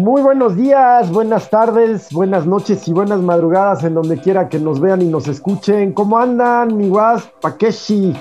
[0.00, 4.80] Muy buenos días, buenas tardes, buenas noches y buenas madrugadas en donde quiera que nos
[4.80, 5.92] vean y nos escuchen.
[5.92, 8.16] ¿Cómo andan, mi guas, Pakeshi?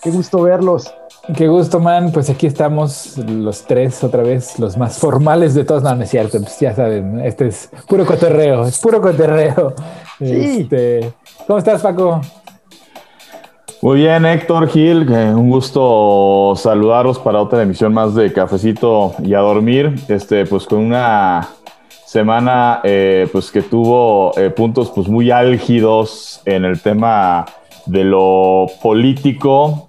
[0.00, 0.94] Qué gusto verlos.
[1.36, 2.12] Qué gusto, man.
[2.12, 5.82] Pues aquí estamos los tres otra vez, los más formales de todos.
[5.82, 9.74] No, no es cierto, pues ya saben, este es puro cotorreo, es puro cotorreo.
[10.20, 10.60] Sí.
[10.60, 11.12] Este,
[11.48, 12.20] ¿Cómo estás, Paco?
[13.82, 19.40] Muy bien, Héctor Gil, un gusto saludaros para otra emisión más de Cafecito y a
[19.40, 19.94] dormir.
[20.08, 21.46] Este, pues con una
[22.06, 27.44] semana eh, pues que tuvo eh, puntos pues muy álgidos en el tema
[27.84, 29.86] de lo político,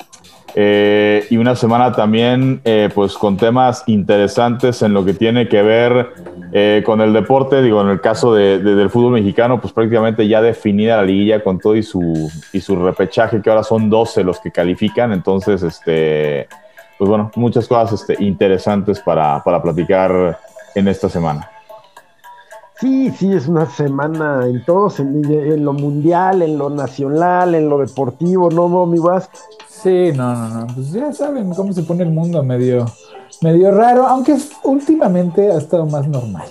[0.59, 5.61] eh, y una semana también eh, pues con temas interesantes en lo que tiene que
[5.61, 6.13] ver
[6.51, 10.41] eh, con el deporte, digo, en el caso de, del fútbol mexicano, pues prácticamente ya
[10.41, 14.39] definida la liguilla con todo y su, y su repechaje, que ahora son 12 los
[14.39, 16.47] que califican, entonces, este,
[16.97, 20.39] pues bueno, muchas cosas este, interesantes para, para platicar
[20.73, 21.51] en esta semana.
[22.79, 27.79] Sí, sí, es una semana en todos, en, lo mundial, en lo nacional, en lo
[27.79, 29.29] deportivo, ¿no, mi vas?
[29.81, 30.67] Sí, no, no, no.
[30.73, 32.85] Pues ya saben cómo se pone el mundo medio,
[33.41, 36.47] medio raro, aunque últimamente ha estado más normal.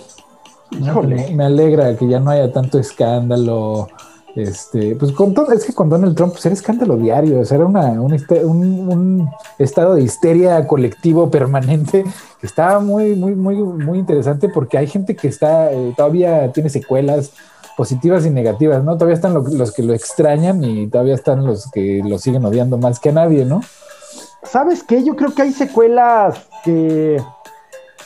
[0.71, 3.89] Me, me, alegra que ya no haya tanto escándalo.
[4.35, 7.93] Este, pues con todo, es que con Donald Trump pues era escándalo diario, era una,
[7.93, 12.05] un, estado de histeria colectivo permanente
[12.39, 16.69] que estaba muy, muy, muy, muy interesante porque hay gente que está, eh, todavía tiene
[16.69, 17.33] secuelas
[17.77, 18.95] positivas y negativas, ¿no?
[18.95, 22.99] Todavía están los que lo extrañan y todavía están los que lo siguen odiando más
[22.99, 23.61] que a nadie, ¿no?
[24.43, 25.05] ¿Sabes qué?
[25.05, 27.21] Yo creo que hay secuelas que,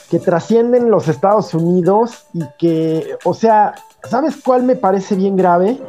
[0.09, 5.79] que trascienden los Estados Unidos y que, o sea, ¿sabes cuál me parece bien grave?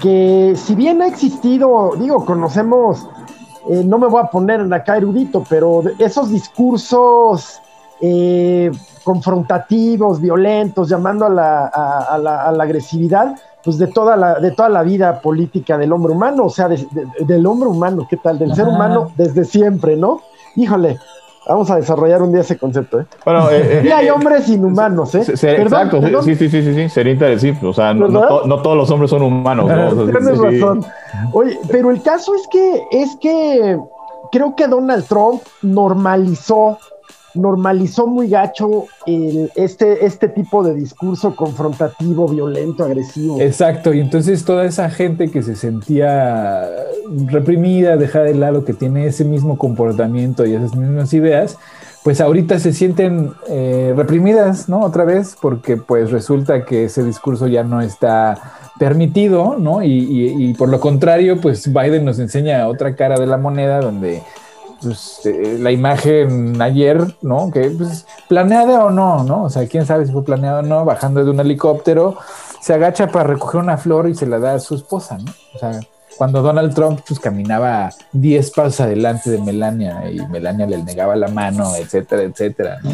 [0.00, 3.06] Que si bien ha existido, digo, conocemos,
[3.70, 7.60] eh, no me voy a poner acá erudito, pero esos discursos
[8.00, 8.72] eh,
[9.02, 15.78] confrontativos, violentos, llamando a la, agresividad, pues de toda, la, de toda la vida política
[15.78, 18.38] del hombre humano, o sea, del hombre humano, ¿qué tal?
[18.38, 20.20] Del ser humano desde siempre, ¿no?
[20.56, 20.98] Híjole,
[21.48, 23.06] Vamos a desarrollar un día ese concepto, ¿eh?
[23.24, 25.22] Bueno, eh, eh hay hombres inhumanos, ¿eh?
[25.22, 27.66] exacto, sí, sí, sí, sí, sí, sería interesante.
[27.66, 29.68] O sea, no, no, todos los hombres son humanos.
[29.68, 30.04] ¿no?
[30.04, 30.84] Tienes razón.
[31.32, 33.76] Oye, pero el caso es que, es que
[34.30, 36.78] creo que Donald Trump normalizó
[37.34, 43.40] normalizó muy gacho este, este tipo de discurso confrontativo, violento, agresivo.
[43.40, 46.68] Exacto, y entonces toda esa gente que se sentía
[47.26, 51.58] reprimida, dejada de lado, que tiene ese mismo comportamiento y esas mismas ideas,
[52.02, 54.80] pues ahorita se sienten eh, reprimidas, ¿no?
[54.80, 59.80] Otra vez, porque pues resulta que ese discurso ya no está permitido, ¿no?
[59.84, 64.22] y por lo contrario, pues Biden nos enseña otra cara de la moneda donde
[64.82, 67.50] pues, eh, la imagen ayer, ¿no?
[67.50, 69.44] Que pues, planeada o no, ¿no?
[69.44, 72.16] O sea, quién sabe si fue planeado o no, bajando de un helicóptero,
[72.60, 75.32] se agacha para recoger una flor y se la da a su esposa, ¿no?
[75.54, 75.80] O sea,
[76.16, 81.28] cuando Donald Trump pues caminaba 10 pasos adelante de Melania y Melania le negaba la
[81.28, 82.78] mano, etcétera, etcétera.
[82.82, 82.90] ¿no?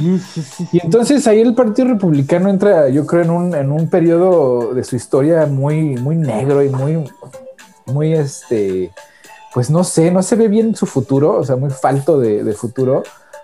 [0.72, 4.84] Y entonces ahí el Partido Republicano entra, yo creo, en un, en un periodo de
[4.84, 7.04] su historia muy, muy negro y muy,
[7.86, 8.92] muy, este,
[9.52, 13.02] pues no sé, no se ve bien su futuro, o sea, muy falto de, futuro,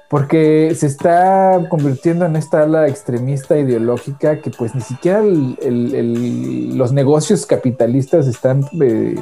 [0.09, 7.47] porque se está convirtiendo en esta ala extremista ideológica que pues ni siquiera los negocios
[7.47, 9.17] capitalistas están, eh,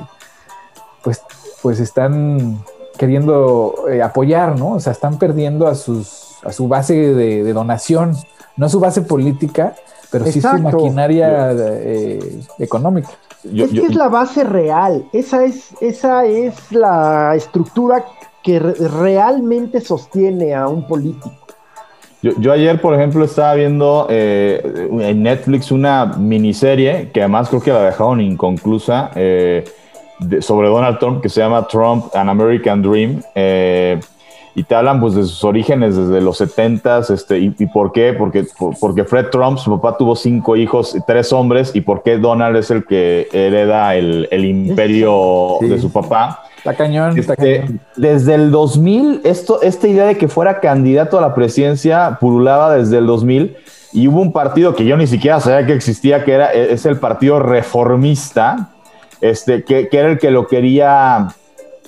[1.03, 1.23] pues,
[1.63, 2.63] pues están
[2.99, 4.73] queriendo eh, apoyar, ¿no?
[4.73, 8.17] O sea, están perdiendo a, sus, a su base de, donación,
[8.57, 9.75] no su base política,
[10.11, 13.09] pero sí su maquinaria eh, económica
[13.45, 18.05] es que es la base real, esa es, esa es la estructura
[18.43, 21.33] que realmente sostiene a un político.
[22.23, 27.73] Yo, ayer, por ejemplo, estaba viendo eh, en Netflix una miniserie que además creo que
[27.73, 29.65] la dejaron inconclusa eh,
[30.41, 33.21] sobre Donald Trump que se llama Trump, An American Dream.
[33.35, 33.99] Eh,
[34.55, 38.47] y te hablan pues de sus orígenes desde los 70 este, y, por qué, porque,
[38.81, 42.71] porque Fred Trump, su papá tuvo cinco hijos, tres hombres, y por qué Donald es
[42.71, 46.45] el que hereda el, el imperio de su papá.
[46.59, 47.81] Está cañón, este, cañón.
[47.97, 52.99] Desde el 2000, esto, esta idea de que fuera candidato a la presidencia pululaba desde
[52.99, 53.57] el 2000
[53.95, 56.99] y hubo un partido que yo ni siquiera sabía que existía, que era, es el
[56.99, 58.71] Partido Reformista,
[59.21, 61.29] este, que, que era el que lo quería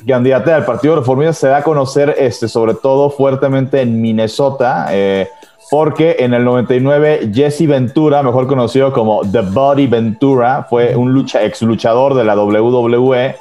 [0.07, 5.29] candidata del Partido Reformista se da a conocer este, sobre todo fuertemente en Minnesota, eh,
[5.71, 11.43] porque en el 99 Jesse Ventura, mejor conocido como The Body Ventura, fue un lucha,
[11.43, 13.37] ex luchador de la WWE,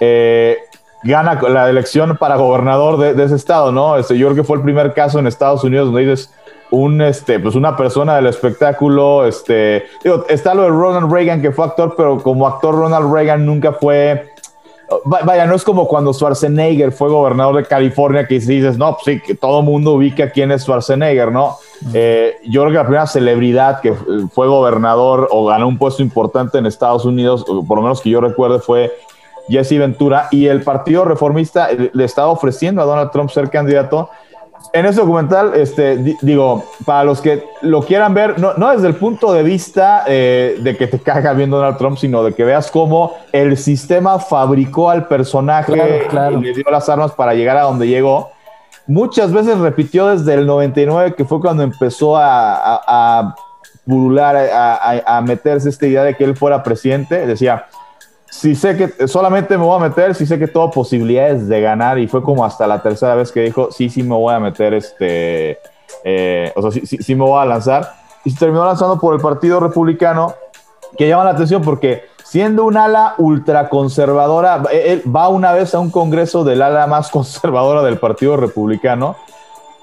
[0.00, 0.58] eh,
[1.02, 3.96] gana la elección para gobernador de, ese estado, ¿no?
[3.96, 6.32] Este, yo creo que fue el primer caso en Estados Unidos donde dices,
[6.70, 9.84] un, este, pues una persona del espectáculo, este,
[10.28, 14.32] está lo de Ronald Reagan que fue actor, pero como actor Ronald Reagan nunca fue,
[15.04, 19.20] vaya, no es como cuando Schwarzenegger fue gobernador de California que dices, no, pues sí,
[19.20, 21.56] que todo mundo ubica quién es Schwarzenegger, ¿no?
[21.92, 23.94] Eh, yo creo que la primera celebridad que
[24.32, 28.20] fue gobernador o ganó un puesto importante en Estados Unidos, por lo menos que yo
[28.20, 28.92] recuerde, fue
[29.48, 34.10] Jesse Ventura, y el Partido Reformista le estaba ofreciendo a Donald Trump ser candidato
[34.72, 38.94] en ese documental, este, digo, para los que lo quieran ver, no, no desde el
[38.94, 42.70] punto de vista eh, de que te caga bien Donald Trump, sino de que veas
[42.70, 47.86] cómo el sistema fabricó al personaje y le dio las armas para llegar a donde
[47.86, 48.30] llegó.
[48.86, 53.34] Muchas veces repitió desde el 99, que fue cuando empezó a, a, a
[53.84, 57.26] burular, a, a meterse esta idea de que él fuera presidente.
[57.26, 57.66] Decía,
[58.30, 61.98] si sé que solamente me voy a meter, si sé que tengo posibilidades de ganar.
[61.98, 64.74] Y fue como hasta la tercera vez que dijo, sí, sí me voy a meter,
[64.74, 65.58] este,
[66.04, 67.92] eh, o sea, sí, sí, sí, me voy a lanzar.
[68.24, 70.34] Y se terminó lanzando por el Partido Republicano,
[70.96, 75.90] que llama la atención porque siendo un ala ultraconservadora, él va una vez a un
[75.90, 79.16] congreso del ala más conservadora del Partido Republicano.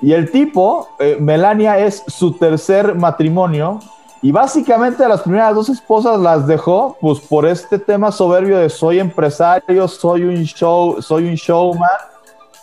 [0.02, 3.80] Y el tipo, eh, Melania, es su tercer matrimonio
[4.26, 8.98] y básicamente las primeras dos esposas las dejó, pues por este tema soberbio de soy
[8.98, 11.88] empresario, soy un show, soy un showman.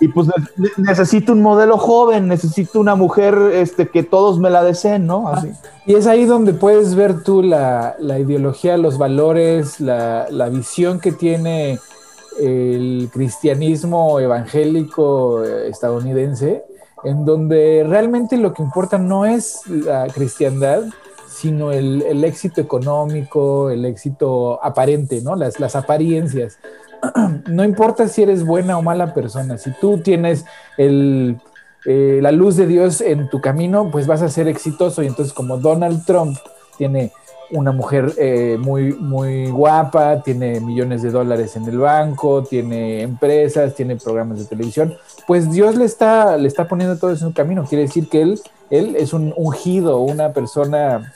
[0.01, 0.27] Y pues
[0.77, 5.29] necesito un modelo joven, necesito una mujer este, que todos me la deseen, ¿no?
[5.29, 5.53] Así.
[5.87, 10.99] Y es ahí donde puedes ver tú la, la ideología, los valores, la, la, visión
[10.99, 11.79] que tiene
[12.41, 16.65] el cristianismo evangélico eh, estadounidense,
[17.05, 20.83] en donde realmente lo que importa no es la cristiandad,
[21.43, 25.35] sino el, el, éxito económico, el éxito aparente, ¿no?
[25.35, 26.61] Las, las apariencias.
[27.49, 30.45] no importa si eres buena o mala persona, si tú tienes
[30.77, 31.37] el,
[31.85, 35.03] eh, la luz de Dios en tu camino, pues vas a ser exitoso.
[35.03, 36.39] Y entonces como Donald Trump
[36.79, 37.11] tiene
[37.51, 43.75] una mujer eh, muy, muy guapa, tiene millones de dólares en el banco, tiene empresas,
[43.75, 44.95] tiene programas de televisión,
[45.27, 47.65] pues Dios le está, le está poniendo todo eso en su camino.
[47.69, 48.41] Quiere decir que él,
[48.71, 51.13] él es un ungido, una persona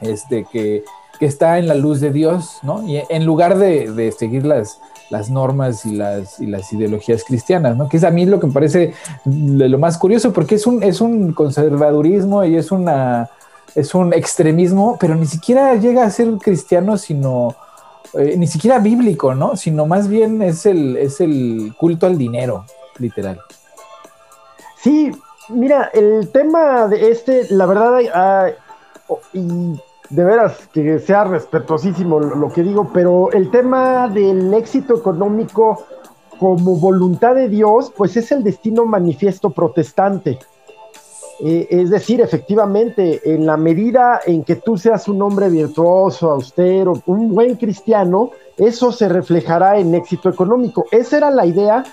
[0.00, 0.84] este, que,
[1.18, 2.86] que, está en la luz de Dios, ¿no?
[2.86, 4.80] Y en lugar de, seguir las,
[5.10, 7.88] las normas y las, y las ideologías cristianas, ¿no?
[7.88, 8.94] Que es a mí lo que me parece
[9.24, 13.30] lo más curioso, porque es un, es un conservadurismo y es, una,
[13.74, 17.54] es un extremismo, pero ni siquiera llega a ser cristiano, sino
[18.14, 19.56] eh, ni siquiera bíblico, ¿no?
[19.56, 22.64] Sino más bien es el, es el culto al dinero,
[22.98, 23.40] literal.
[24.84, 25.10] Sí,
[25.48, 28.54] mira, el tema de este, la verdad,
[29.32, 29.80] y
[30.10, 35.84] de veras que sea respetuosísimo lo que digo, pero el tema del éxito económico
[36.38, 40.38] como voluntad de Dios, pues es el destino manifiesto protestante.
[41.40, 46.94] Eh, es decir, efectivamente, en la medida en que tú seas un hombre virtuoso, austero,
[47.06, 50.84] un buen cristiano, eso se reflejará en éxito económico.
[50.90, 51.84] Esa era la idea,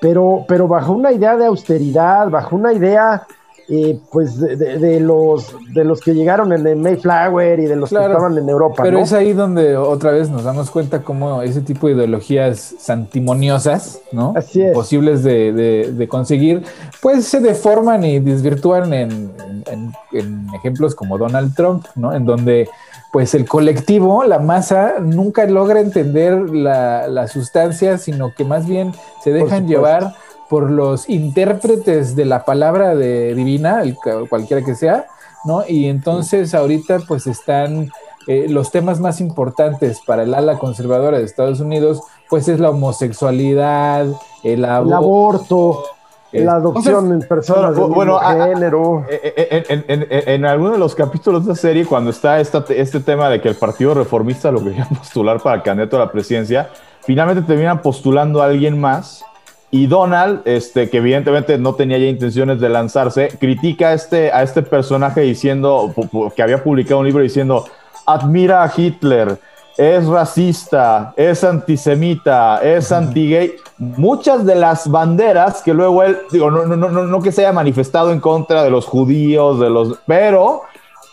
[0.00, 3.26] pero, pero bajo una idea de austeridad, bajo una idea
[3.68, 7.74] eh, pues de, de, de, los de los que llegaron en el Mayflower y de
[7.74, 8.82] los claro, que estaban en Europa.
[8.82, 9.04] Pero ¿no?
[9.04, 14.34] es ahí donde otra vez nos damos cuenta cómo ese tipo de ideologías santimoniosas, ¿no?
[14.36, 14.72] Así es.
[14.72, 16.62] Posibles de, de conseguir,
[17.00, 19.32] pues se deforman y desvirtúan en,
[19.66, 22.14] en, en, ejemplos como Donald Trump, ¿no?
[22.14, 22.68] En donde
[23.12, 28.92] pues el colectivo, la masa, nunca logra entender la, la sustancia, sino que más bien
[29.22, 30.14] se dejan llevar
[30.48, 33.96] por los intérpretes de la palabra de divina, el,
[34.28, 35.06] cualquiera que sea,
[35.44, 35.62] ¿no?
[35.66, 37.90] Y entonces ahorita pues están
[38.26, 42.70] eh, los temas más importantes para el ala conservadora de Estados Unidos, pues es la
[42.70, 44.06] homosexualidad,
[44.42, 45.84] el, el aborto,
[46.32, 49.04] eh, la adopción entonces, en personas bueno, de bueno, género.
[49.08, 53.00] En, en, en, en, alguno de los capítulos de la serie, cuando está esta, este
[53.00, 56.68] tema de que el Partido Reformista lo quería postular para candidato a la presidencia,
[57.02, 59.24] finalmente terminan postulando a alguien más
[59.70, 64.42] y Donald, este, que evidentemente no tenía ya intenciones de lanzarse, critica a este, a
[64.42, 65.92] este personaje diciendo,
[66.34, 67.64] que había publicado un libro diciendo,
[68.06, 69.38] admira a Hitler,
[69.76, 73.56] es racista, es antisemita, es anti-gay.
[73.76, 77.52] Muchas de las banderas que luego él, digo, no, no, no, no que se haya
[77.52, 80.62] manifestado en contra de los judíos, de los, pero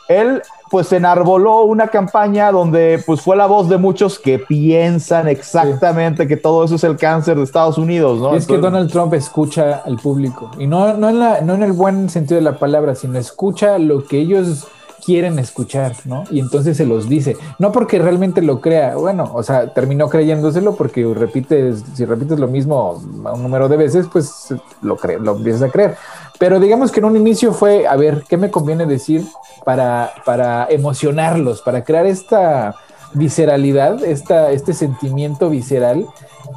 [0.07, 0.41] él
[0.74, 6.27] pues enarboló una campaña donde pues fue la voz de muchos que piensan exactamente sí.
[6.27, 8.34] que todo eso es el cáncer de Estados Unidos, ¿no?
[8.34, 11.53] Y es Entonces, que Donald Trump escucha al público y no, no, en la, no
[11.53, 14.65] en el buen sentido de la palabra, sino escucha lo que ellos
[15.06, 16.24] quieren escuchar, ¿no?
[16.32, 20.74] Y entonces se los dice, no porque realmente lo crea, bueno, o sea, terminó creyéndoselo
[20.74, 25.62] porque repites, si repites lo mismo un número de veces, pues lo, cre lo empiezas
[25.62, 25.98] a creer
[26.43, 29.25] Pero digamos que en un inicio fue, a ver, ¿qué me conviene decir
[29.63, 32.75] para, para emocionarlos, para crear esta
[33.13, 36.05] visceralidad, esta, este sentimiento visceral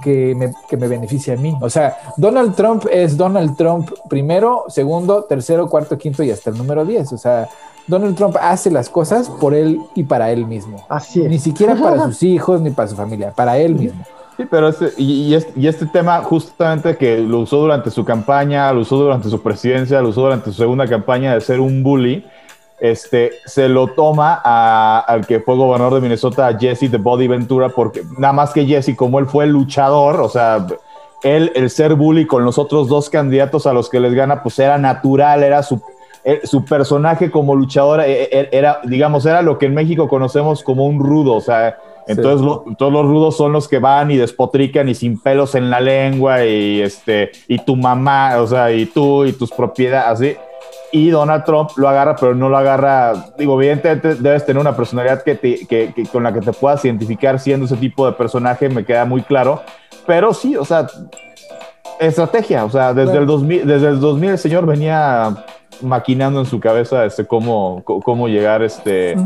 [0.02, 1.57] que me, que me beneficia a mí.
[1.61, 6.59] O sea, Donald Trump es Donald Trump primero, segundo, tercero, cuarto, quinto y hasta el
[6.59, 7.12] número 10.
[7.12, 7.49] O sea,
[7.87, 10.85] Donald Trump hace las cosas por él y para él mismo.
[10.88, 11.28] Así es.
[11.28, 14.02] Ni siquiera para sus hijos ni para su familia, para él mismo.
[14.37, 18.81] Sí, pero este, y, y, este, tema justamente que lo usó durante su campaña, lo
[18.81, 22.23] usó durante su presidencia, lo usó durante su segunda campaña de ser un bully,
[22.78, 24.35] este, se lo toma
[25.07, 28.95] al que fue gobernador de Minnesota, Jesse de Body Ventura, porque nada más que Jesse,
[28.95, 30.66] como él fue luchador, o sea,
[31.23, 34.59] él, el ser bully con los otros dos candidatos a los que les gana, pues
[34.59, 35.81] era natural, era su,
[36.45, 40.85] su personaje como luchador, e, e, era, digamos, era lo que en México conocemos como
[40.85, 42.47] un rudo, o sea, entonces
[42.79, 46.45] todos los rudos son los que van y despotrican y sin pelos en la lengua
[46.45, 50.37] y este y tu mamá, o sea, y tú y tus propiedades, así
[50.93, 53.13] y Donald Trump lo agarra, pero no lo agarra.
[53.37, 57.67] Digo, evidentemente debes tener una personalidad que, que, con la que te puedas identificar siendo
[57.67, 59.63] ese tipo de personaje, me queda muy claro.
[60.07, 60.87] Pero sí, o sea,
[61.99, 62.65] estrategia.
[62.65, 65.37] O sea, desde, el, 2000, desde el 2000 el señor venía
[65.83, 69.17] maquinando en su cabeza este, cómo, cómo llegar este,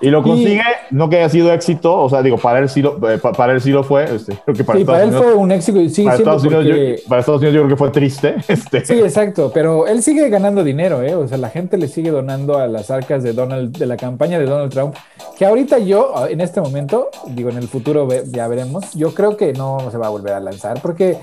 [0.00, 2.96] y lo consigue, no que haya sido éxito, o sea, digo, para él sí lo,
[3.10, 4.04] eh, para él sí lo fue.
[4.04, 5.78] Este, creo que para, sí, para él fue un éxito.
[5.88, 6.74] Sí, para, Estados Unidos, yo,
[7.08, 8.36] para Estados Unidos yo creo que fue triste.
[8.48, 8.84] Este.
[8.84, 11.14] Sí, exacto, pero él sigue ganando dinero, ¿eh?
[11.14, 14.38] O sea, la gente le sigue donando a las arcas de Donald, de la campaña
[14.38, 14.94] de Donald Trump,
[15.36, 19.52] que ahorita yo, en este momento, digo, en el futuro ya veremos, yo creo que
[19.52, 21.18] no se va a volver a lanzar, porque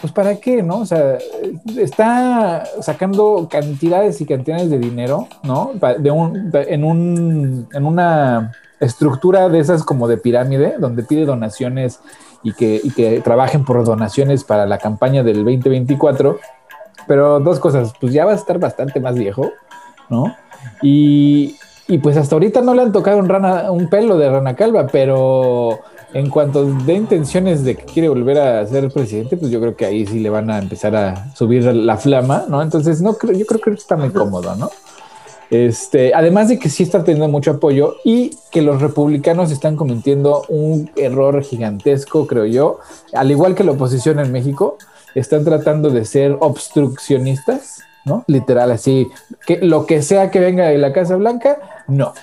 [0.00, 0.80] pues para qué, ¿no?
[0.80, 1.18] O sea,
[1.76, 5.72] está sacando cantidades y cantidades de dinero, ¿no?
[5.98, 12.00] De un, en, un, en una estructura de esas como de pirámide, donde pide donaciones
[12.42, 16.38] y que, y que trabajen por donaciones para la campaña del 2024.
[17.06, 19.50] Pero dos cosas, pues ya va a estar bastante más viejo,
[20.08, 20.34] ¿no?
[20.82, 24.54] Y, y pues hasta ahorita no le han tocado un, rana, un pelo de rana
[24.56, 25.80] calva, pero
[26.14, 29.84] en cuanto de intenciones de que quiere volver a ser presidente, pues yo creo que
[29.84, 32.62] ahí sí le van a empezar a subir la flama, ¿no?
[32.62, 34.70] Entonces, no creo, yo creo que está muy cómodo, ¿no?
[35.50, 40.44] Este, además de que sí está teniendo mucho apoyo y que los republicanos están cometiendo
[40.48, 42.78] un error gigantesco, creo yo,
[43.12, 44.78] al igual que la oposición en México,
[45.16, 48.22] están tratando de ser obstruccionistas, ¿no?
[48.28, 49.08] Literal, así,
[49.46, 52.14] que lo que sea que venga de la Casa Blanca, no,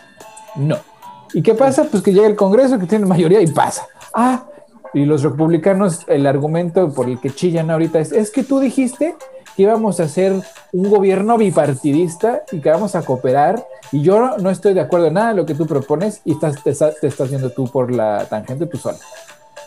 [0.56, 0.91] no
[1.34, 1.86] ¿Y qué pasa?
[1.86, 3.88] Pues que llega el Congreso que tiene mayoría y pasa.
[4.14, 4.46] Ah,
[4.94, 9.16] y los republicanos, el argumento por el que chillan ahorita es, es que tú dijiste
[9.56, 10.34] que íbamos a hacer
[10.74, 15.14] un gobierno bipartidista y que vamos a cooperar y yo no estoy de acuerdo en
[15.14, 18.26] nada de lo que tú propones y estás, te, te estás haciendo tú por la
[18.26, 18.98] tangente tú solo,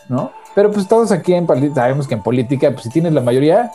[0.09, 0.31] ¿no?
[0.53, 3.71] Pero pues todos aquí en sabemos que en política, pues si tienes la mayoría,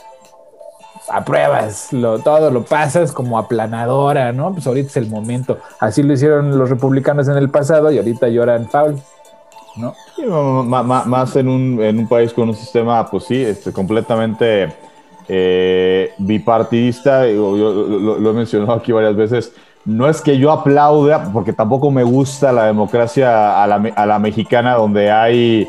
[1.11, 4.53] apruebas, lo, todo lo pasas como aplanadora, ¿no?
[4.53, 5.59] Pues ahorita es el momento.
[5.79, 8.97] Así lo hicieron los republicanos en el pasado y ahorita lloran foul,
[9.77, 9.95] ¿no?
[10.65, 14.73] más en un, en un, país con un sistema, pues sí, este, completamente
[15.29, 19.53] eh, bipartidista, yo, lo, he mencionado aquí varias veces.
[19.85, 24.19] No es que yo aplaude, porque tampoco me gusta la democracia a la, a la
[24.19, 25.67] mexicana, donde hay,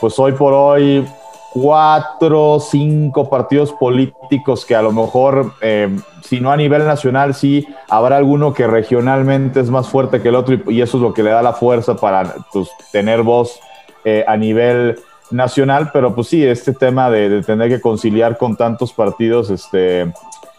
[0.00, 1.06] pues hoy por hoy,
[1.52, 7.66] cuatro, cinco partidos políticos que a lo mejor, eh, si no a nivel nacional, sí
[7.88, 11.22] habrá alguno que regionalmente es más fuerte que el otro y, eso es lo que
[11.22, 13.60] le da la fuerza para pues, tener voz
[14.04, 14.98] eh, a nivel
[15.30, 20.10] nacional, pero pues sí, este tema de, tener que conciliar con tantos partidos, este,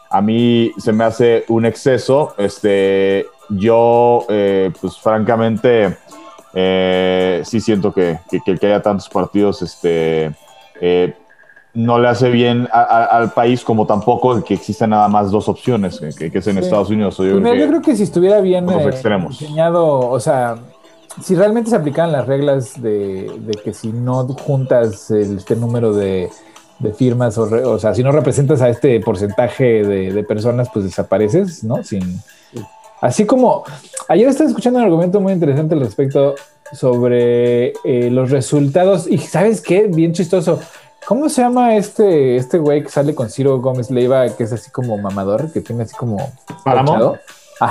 [0.10, 5.98] a mí se me hace un exceso, este, yo, eh, pues francamente,
[7.44, 10.32] sí siento que, que, que haya tantos partidos, este,
[10.86, 11.14] eh,
[11.74, 16.30] no le hace bien al país como tampoco que existen nada más dos opciones, que,
[16.32, 17.18] es en Estados Unidos.
[17.18, 18.92] Yo, creo que, si estuviera bien eh,
[19.30, 20.58] diseñado, o sea,
[21.22, 23.32] si realmente se aplicaran las reglas de,
[23.64, 26.30] que si no juntas este número de,
[26.98, 31.82] firmas, o, o, sea, si no representas a este porcentaje de, personas, pues desapareces, ¿no?
[31.82, 32.20] Sin,
[33.02, 33.64] así como
[34.10, 36.36] ayer estaba escuchando un argumento muy interesante al respecto
[36.72, 39.08] sobre eh, los resultados.
[39.08, 39.88] Y ¿sabes qué?
[39.88, 40.60] Bien chistoso.
[41.06, 44.72] ¿Cómo se llama este este güey que sale con Ciro Gómez Leiva, que es así
[44.72, 46.18] como mamador, que tiene así como...
[46.64, 47.18] ¿Páramo?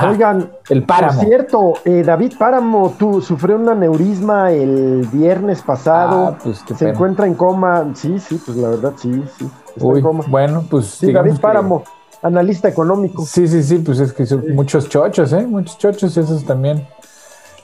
[0.09, 1.19] Oigan, el Páramo.
[1.19, 6.29] Por cierto, eh, David Páramo tú, sufrió un aneurisma el viernes pasado.
[6.29, 7.93] Ah, pues se encuentra en coma.
[7.95, 9.51] Sí, sí, pues la verdad, sí, sí.
[9.81, 10.87] Uy, Bueno, pues.
[10.87, 11.85] Sí, David Páramo,
[12.23, 13.25] analista económico.
[13.27, 15.47] Sí, sí, sí, pues es que son muchos chochos, ¿eh?
[15.47, 16.87] Muchos chochos, esos también.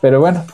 [0.00, 0.44] Pero bueno,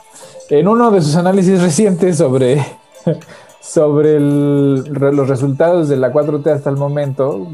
[0.51, 2.65] en uno de sus análisis recientes sobre,
[3.61, 7.49] sobre los resultados de la 4T hasta el momento,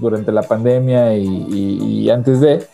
[0.00, 2.66] durante la pandemia y, antes de,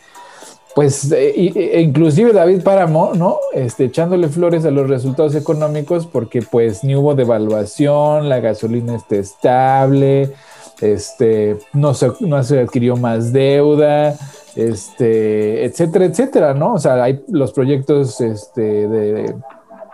[0.74, 3.38] pues e, e, inclusive David Páramo, ¿no?
[3.52, 9.16] Este, echándole flores a los resultados económicos porque pues ni hubo devaluación, la gasolina está
[9.16, 10.34] estable,
[10.80, 14.16] este, no se, no se adquirió más deuda,
[14.56, 16.74] este, etcétera, etcétera, ¿no?
[16.74, 19.34] O sea, hay los proyectos este, de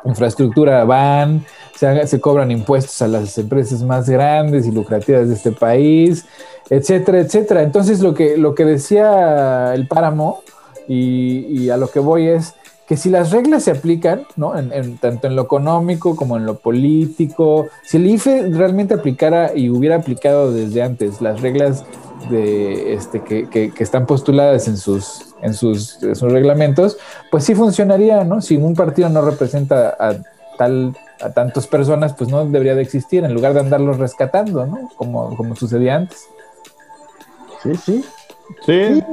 [0.05, 6.25] infraestructura van, se, cobran impuestos a las empresas más grandes y lucrativas de este país,
[6.71, 7.63] etcétera, etcétera.
[7.63, 10.43] Entonces lo que, lo que decía el páramo
[10.89, 12.55] y, a lo que voy es
[12.87, 14.59] que si las reglas se aplican, ¿no?
[14.59, 19.71] En, tanto en lo económico como en lo político, si el IFE realmente aplicara y
[19.71, 21.85] hubiera aplicado desde antes las reglas
[22.31, 26.99] de este que, que, están postuladas en sus, en sus, en sus reglamentos,
[27.31, 28.41] pues sí funcionaría, ¿no?
[28.41, 30.17] Si un partido no representa a
[30.57, 34.91] tal a tantas personas, pues no debería de existir, en lugar de andarlos rescatando, ¿no?
[34.97, 36.27] Como, como sucedía antes.
[37.63, 38.05] Sí, sí.
[38.67, 39.05] Sí.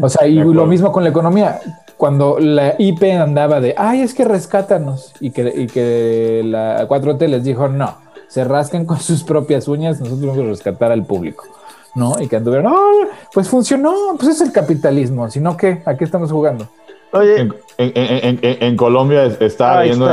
[0.00, 1.60] O sea, y lo mismo con la economía.
[1.96, 7.26] Cuando la IP andaba de, ay, es que rescátanos, y que, y que la 4T
[7.28, 7.96] les dijo, no,
[8.34, 11.44] se rascan con sus propias uñas, nosotros vamos a rescatar al público.
[11.94, 12.16] ¿no?
[12.20, 16.32] Y que anduvieron, oh, pues funcionó, pues es el capitalismo, sino que, ¿a qué estamos
[16.32, 16.66] jugando?
[17.12, 17.48] Oye,
[17.78, 20.10] en, Colombia estaba viendo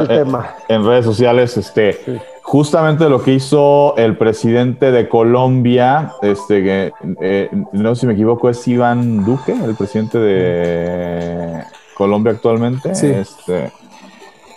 [0.69, 7.49] en, redes sociales este, justamente lo que hizo el presidente de Colombia, este, que, eh,
[7.71, 11.63] no sé si me equivoco, es Iván Duque, el presidente de
[11.95, 12.93] Colombia actualmente.
[12.93, 13.07] Sí.
[13.07, 13.71] Este,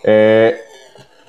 [0.03, 0.55] eh,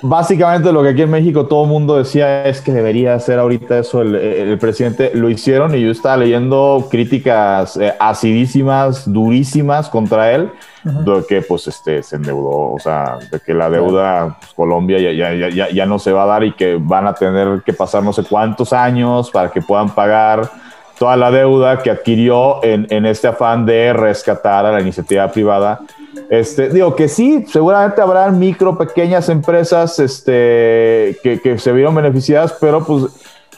[0.02, 3.80] básicamente lo que aquí en México todo el mundo decía es que debería hacer ahorita
[3.80, 5.12] eso el, presidente.
[5.14, 10.52] Lo hicieron y yo estaba leyendo críticas eh, acidísimas, durísimas contra él
[10.84, 15.12] de que pues este se endeudó, o sea, de que la deuda pues, Colombia ya,
[15.12, 18.04] ya, ya, ya, no se va a dar y que van a tener que pasar
[18.04, 20.48] no sé cuántos años para que puedan pagar
[21.00, 25.82] toda la deuda que adquirió en, en este afán de rescatar a la iniciativa privada.
[26.30, 32.56] Este, digo que sí, seguramente habrá micro, pequeñas empresas este, que, que se vieron beneficiadas,
[32.60, 33.12] pero pues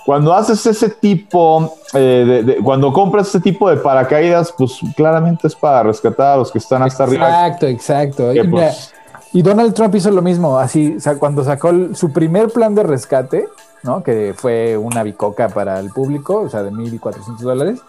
[0.08, 5.54] cuando haces ese tipo, eh, de, cuando compras ese tipo de paracaídas, pues claramente es
[5.54, 7.28] para rescatar a los que están hasta arriba.
[7.28, 8.32] Exacto, exacto.
[8.50, 8.93] Pues,
[9.34, 13.50] y, Donald Trump hizo lo mismo, así, cuando sacó su primer plan de rescate,
[13.84, 14.02] ¿no?
[14.02, 17.82] Que fue una bicoca para el público, o sea, de 1.400 dólares.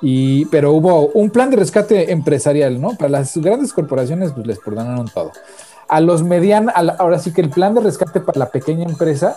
[0.00, 2.90] Y, pero hubo un plan de rescate empresarial, ¿no?
[2.96, 5.32] Para las grandes corporaciones, pues les perdonaron todo.
[5.88, 9.36] A los medianos, ahora sí que el plan de rescate para la pequeña empresa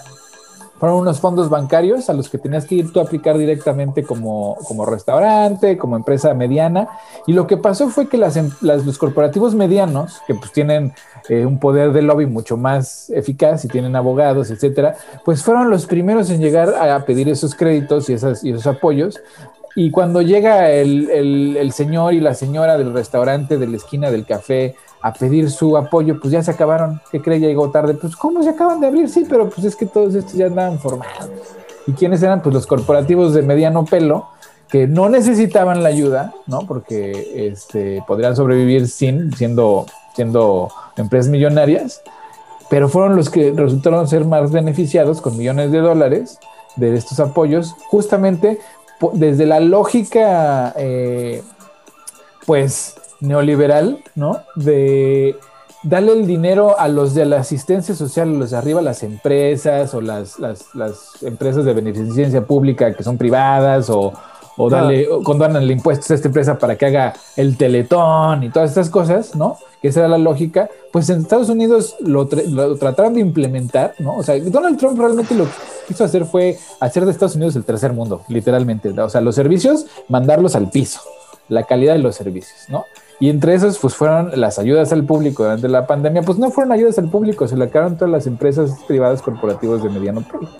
[0.79, 4.55] fueron unos fondos bancarios a los que tenías que ir tú a aplicar directamente como,
[4.67, 6.87] como restaurante, como empresa mediana.
[7.25, 10.93] Y lo que pasó fue que las, em, los corporativos medianos, que pues tienen
[11.29, 15.85] eh, un poder de lobby mucho más eficaz y tienen abogados, etcétera, pues fueron los
[15.85, 19.19] primeros en llegar a pedir esos créditos y, esas, y esos apoyos.
[19.79, 24.09] Y cuando llega el, el, el señor y la señora del restaurante de la esquina
[24.09, 26.99] del café, a pedir su apoyo, pues ya se acabaron.
[27.11, 27.39] ¿Qué cree?
[27.39, 27.93] Ya llegó tarde.
[27.93, 29.07] Pues, ¿cómo se acaban de abrir?
[29.07, 31.29] Sí, pero pues es que todos estos ya andaban formados.
[31.85, 32.41] ¿Y quiénes eran?
[32.41, 34.29] Pues los corporativos de mediano pelo
[34.67, 36.61] que no necesitaban la ayuda, ¿no?
[36.61, 39.85] Porque este, podrían sobrevivir sin, siendo,
[40.15, 42.01] siendo empresas millonarias,
[42.67, 46.39] pero fueron los que resultaron ser más beneficiados con millones de dólares
[46.77, 48.59] de estos apoyos, justamente
[49.13, 51.43] desde la lógica, eh,
[52.45, 54.41] pues, neoliberal, ¿no?
[54.55, 55.37] De
[55.83, 59.93] darle el dinero a los de la asistencia social, a los de arriba, las empresas
[59.93, 64.13] o las, las, empresas de beneficencia pública que son privadas o,
[64.57, 68.89] o darle, el impuesto a esta empresa para que haga el teletón y todas estas
[68.89, 69.57] cosas, ¿no?
[69.81, 70.69] Que esa era la lógica.
[70.91, 74.17] Pues en Estados Unidos lo, lo, trataron de implementar, ¿no?
[74.17, 75.51] O sea, Donald Trump realmente lo que
[75.87, 78.89] quiso hacer fue hacer de Estados Unidos el tercer mundo, literalmente.
[78.99, 80.99] O sea, los servicios, mandarlos al piso,
[81.49, 82.85] la calidad de los servicios, ¿no?
[83.19, 86.21] Y entre esos, pues fueron las ayudas al público durante la pandemia.
[86.21, 89.89] Pues no fueron ayudas al público, se le acabaron todas las empresas privadas corporativas de
[89.89, 90.57] mediano plazo.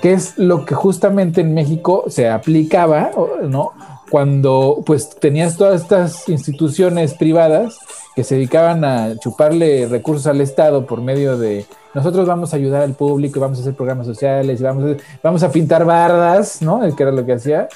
[0.00, 3.10] Que es lo que justamente en México se aplicaba,
[3.42, 3.72] ¿no?
[4.10, 7.78] Cuando pues tenías todas estas instituciones privadas
[8.14, 12.82] que se dedicaban a chuparle recursos al Estado por medio de nosotros vamos a ayudar
[12.82, 16.80] al público, vamos a hacer programas sociales, vamos a, vamos a pintar bardas, ¿no?
[16.94, 17.68] Que era lo que hacía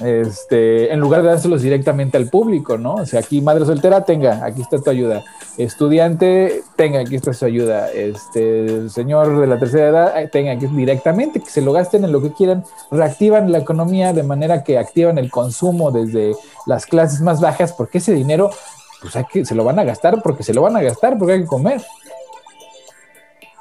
[0.00, 2.94] este, en lugar de dárselos directamente al público, ¿no?
[2.94, 5.22] O sea, aquí madre soltera, tenga, aquí está tu ayuda.
[5.58, 7.90] Estudiante, tenga, aquí está su ayuda.
[7.92, 12.22] Este, señor de la tercera edad, tenga, aquí directamente, que se lo gasten en lo
[12.22, 16.34] que quieran, reactivan la economía de manera que activan el consumo desde
[16.66, 18.50] las clases más bajas, porque ese dinero,
[19.00, 21.34] pues hay que, se lo van a gastar porque se lo van a gastar, porque
[21.34, 21.82] hay que comer,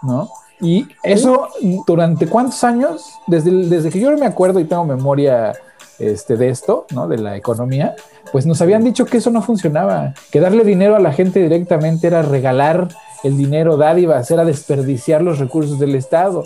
[0.01, 0.29] ¿no?
[0.61, 1.47] Y eso,
[1.87, 3.13] ¿durante cuántos años?
[3.27, 5.53] Desde, desde que yo me acuerdo y tengo memoria
[5.99, 7.07] este, de esto, ¿no?
[7.07, 7.95] De la economía,
[8.31, 12.07] pues nos habían dicho que eso no funcionaba, que darle dinero a la gente directamente
[12.07, 12.89] era regalar
[13.23, 16.43] el dinero, dádivas, era desperdiciar los recursos del Estado,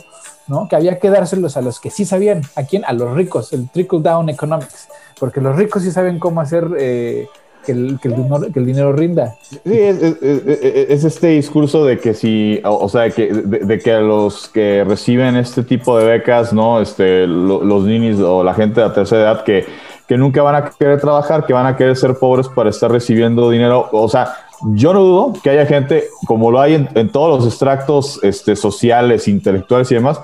[0.47, 0.67] ¿no?
[0.67, 2.83] Que había que dárselos a los que sí sabían, ¿a quién?
[2.85, 4.87] A los ricos, el trickle down economics,
[5.19, 6.67] porque los ricos sí saben cómo hacer...
[6.77, 7.27] Eh,
[7.65, 9.35] que el, que, el dinero, que el, dinero, rinda.
[9.49, 14.49] Sí, es, es, es, este discurso de que si, o, sea, que, de, que los
[14.49, 16.81] que reciben este tipo de becas, ¿no?
[16.81, 19.65] Este, lo, los ninis o la gente de la tercera edad que,
[20.07, 23.49] que nunca van a querer trabajar, que van a querer ser pobres para estar recibiendo
[23.49, 23.89] dinero.
[23.91, 24.35] O sea,
[24.73, 28.55] yo no dudo que haya gente, como lo hay en, en todos los extractos este,
[28.55, 30.19] sociales, intelectuales y demás,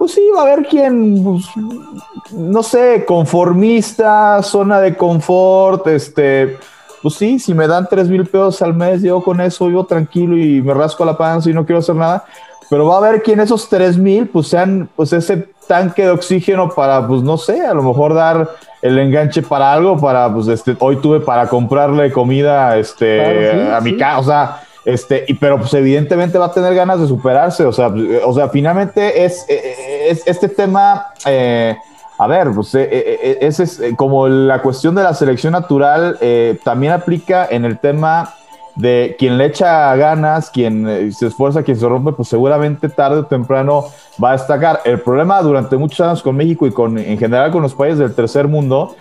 [0.00, 1.44] pues sí, va a haber quien, pues,
[2.32, 6.56] no sé, conformista, zona de confort, este,
[7.02, 10.36] pues sí, si me dan tres mil pesos al mes, yo con eso vivo tranquilo
[10.36, 12.24] y me rasco la panza y no quiero hacer nada.
[12.68, 16.68] Pero va a haber quien esos tres mil, pues sean, pues ese tanque de oxígeno
[16.68, 18.50] para, pues no sé, a lo mejor dar
[18.82, 23.74] el enganche para algo, para, pues este, hoy tuve para comprarle comida, este, claro, sí,
[23.74, 23.96] a mi sí.
[23.96, 27.72] casa, o sea, este, y, pero pues evidentemente va a tener ganas de superarse, o
[27.72, 27.92] sea,
[28.24, 31.76] o sea, finalmente es, es este tema, eh,
[32.20, 36.58] a ver, pues eh, eh, ese es como la cuestión de la selección natural eh,
[36.62, 38.34] también aplica en el tema
[38.76, 43.24] de quien le echa ganas, quien se esfuerza, quien se rompe, pues seguramente tarde o
[43.24, 43.86] temprano
[44.22, 44.82] va a destacar.
[44.84, 48.14] El problema durante muchos años con México y con en general con los países del
[48.14, 48.96] tercer mundo,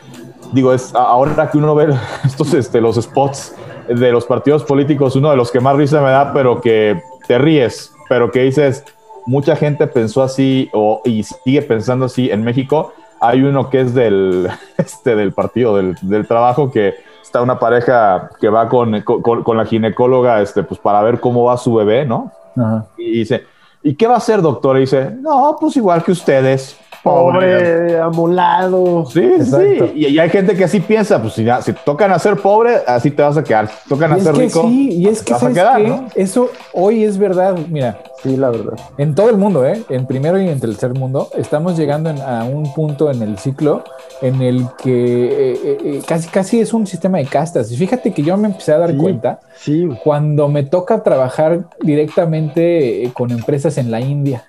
[0.53, 3.53] digo, es ahora que uno ve estos, este, los spots
[3.89, 7.37] de los partidos políticos, uno de los que más risa me da, pero que te
[7.37, 8.85] ríes, pero que dices,
[9.25, 13.93] mucha gente pensó así o, y sigue pensando así en México hay uno que es
[13.93, 19.43] del, este, del partido del, del, trabajo que está una pareja que va con, con,
[19.43, 22.31] con, la ginecóloga este, pues para ver cómo va su bebé, ¿no?
[22.55, 22.85] Ajá.
[22.97, 23.45] Y dice,
[23.83, 24.77] ¿y qué va a hacer, doctor?
[24.77, 26.78] Y dice, no, pues igual que ustedes.
[27.03, 29.05] Pobre, amolado.
[29.05, 29.87] Sí, Exacto.
[29.87, 29.91] sí.
[29.95, 33.11] Y, y, hay gente que así piensa, pues si, si tocan a ser pobre, así
[33.11, 33.69] te vas a quedar.
[33.69, 36.07] Si tocan a ser rico, sí, y es que vas a quedar, ¿no?
[36.15, 37.57] eso hoy es verdad.
[37.69, 38.73] Mira, Sí, la verdad.
[38.97, 39.81] En todo el mundo, ¿eh?
[39.89, 43.83] en primero y en tercer mundo, estamos llegando en, a un punto en el ciclo
[44.21, 47.71] en el que eh, eh, casi, casi es un sistema de castas.
[47.71, 49.87] Y fíjate que yo me empecé a dar sí, cuenta sí.
[50.03, 54.43] cuando me toca trabajar directamente eh, con empresas en la India.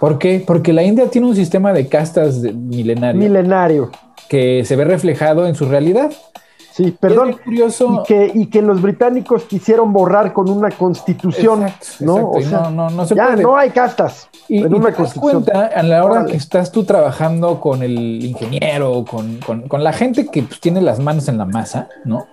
[0.00, 0.42] ¿Por qué?
[0.44, 3.20] Porque la India tiene un sistema de castas de milenario.
[3.20, 3.90] Milenario.
[4.28, 6.10] Que se ve reflejado en su realidad.
[6.72, 7.36] Sí, perdón.
[7.44, 8.02] curioso.
[8.02, 12.16] Y que, y que, los británicos quisieron borrar con una constitución, exacto, ¿no?
[12.16, 12.38] Exacto.
[12.38, 13.42] O sea, no, no, no se ya puede.
[13.42, 14.30] no hay castas.
[14.48, 16.30] Y, en y una te das cuenta a la hora Órale.
[16.30, 20.80] que estás tú trabajando con el ingeniero, con, con, con la gente que pues, tiene
[20.80, 22.26] las manos en la masa, ¿no?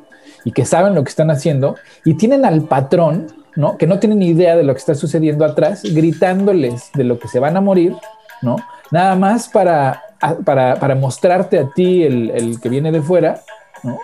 [0.46, 1.76] Y que saben lo que están haciendo
[2.06, 3.76] y tienen al patrón, ¿no?
[3.78, 7.40] Que no tienen idea de lo que está sucediendo atrás, gritándoles de lo que se
[7.40, 7.96] van a morir,
[8.44, 8.56] ¿no?
[8.92, 10.04] Nada más para,
[10.46, 13.42] para, para mostrarte a ti, el, el que viene de fuera,
[13.84, 14.00] ¿no?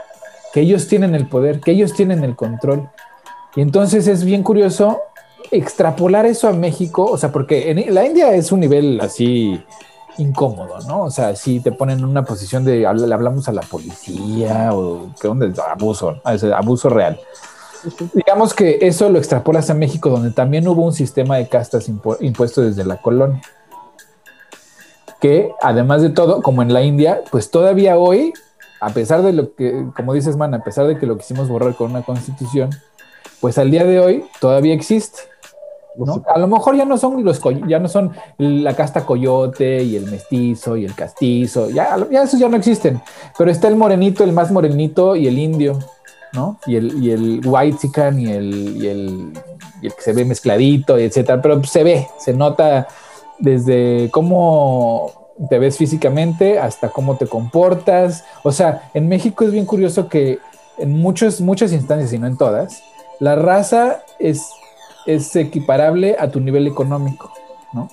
[0.53, 2.89] que ellos tienen el poder, que ellos tienen el control.
[3.55, 5.01] Y entonces es bien curioso
[5.51, 9.63] extrapolar eso a México, o sea, porque la India es un nivel así
[10.17, 11.03] incómodo, ¿no?
[11.03, 15.11] O sea, si te ponen en una posición de le hablamos a la policía o
[15.19, 17.19] que dónde abuso, abuso real.
[18.13, 22.15] Digamos que eso lo extrapolas a México, donde también hubo un sistema de castas impu
[22.19, 23.41] impuesto desde la colonia.
[25.19, 28.33] Que además de todo, como en la India, pues todavía hoy
[28.83, 31.73] a pesar de lo que, como dices, man, a pesar de que lo quisimos borrar
[31.73, 32.69] con una constitución,
[33.39, 35.21] pues al día de hoy todavía existe.
[35.95, 36.21] ¿no?
[36.27, 40.11] A lo mejor ya no son los ya no son la casta coyote y el
[40.11, 43.01] mestizo y el castizo, ya, ya esos ya no existen,
[43.37, 45.79] pero está el morenito, el más morenito y el indio,
[46.33, 46.59] ¿no?
[46.65, 49.33] Y el, y el white chican y el, y el,
[49.81, 52.87] y el que se ve mezcladito, y etcétera, pero se ve, se nota
[53.39, 55.11] desde cómo
[55.49, 58.23] te ves físicamente hasta cómo te comportas.
[58.43, 60.39] O sea, en México es bien curioso que
[60.77, 62.83] en muchos, muchas instancias, y no en todas,
[63.19, 64.49] la raza es,
[65.05, 67.31] es equiparable a tu nivel económico,
[67.73, 67.89] ¿no?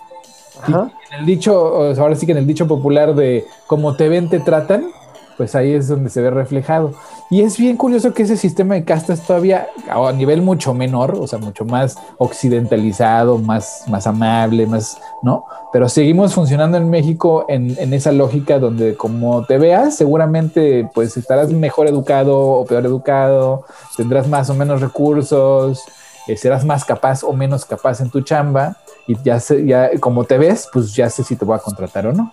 [0.62, 0.90] Ajá.
[1.12, 4.40] En el dicho, ahora sí que en el dicho popular de cómo te ven, te
[4.40, 4.90] tratan,
[5.36, 6.92] pues ahí es donde se ve reflejado.
[7.32, 11.28] Y es bien curioso que ese sistema de castas todavía a nivel mucho menor, o
[11.28, 15.44] sea, mucho más occidentalizado, más, más amable, más, ¿no?
[15.72, 21.16] Pero seguimos funcionando en México en, en, esa lógica donde como te veas, seguramente pues
[21.16, 23.64] estarás mejor educado o peor educado,
[23.96, 25.84] tendrás más o menos recursos,
[26.26, 30.24] eh, serás más capaz o menos capaz en tu chamba y ya, sé, ya como
[30.24, 32.32] te ves, pues ya sé si te voy a contratar o no.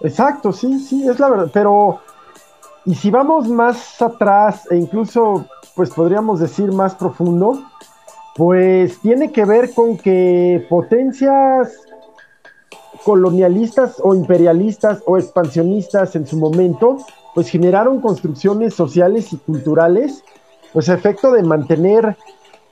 [0.00, 2.00] Exacto, sí, sí, es la verdad, pero
[2.84, 7.60] y si vamos más atrás e incluso, pues podríamos decir más profundo,
[8.34, 11.68] Pues tiene que ver con que potencias
[13.04, 16.96] colonialistas o imperialistas o expansionistas en su momento,
[17.34, 20.24] pues generaron construcciones sociales y culturales,
[20.72, 22.16] pues a efecto de mantener,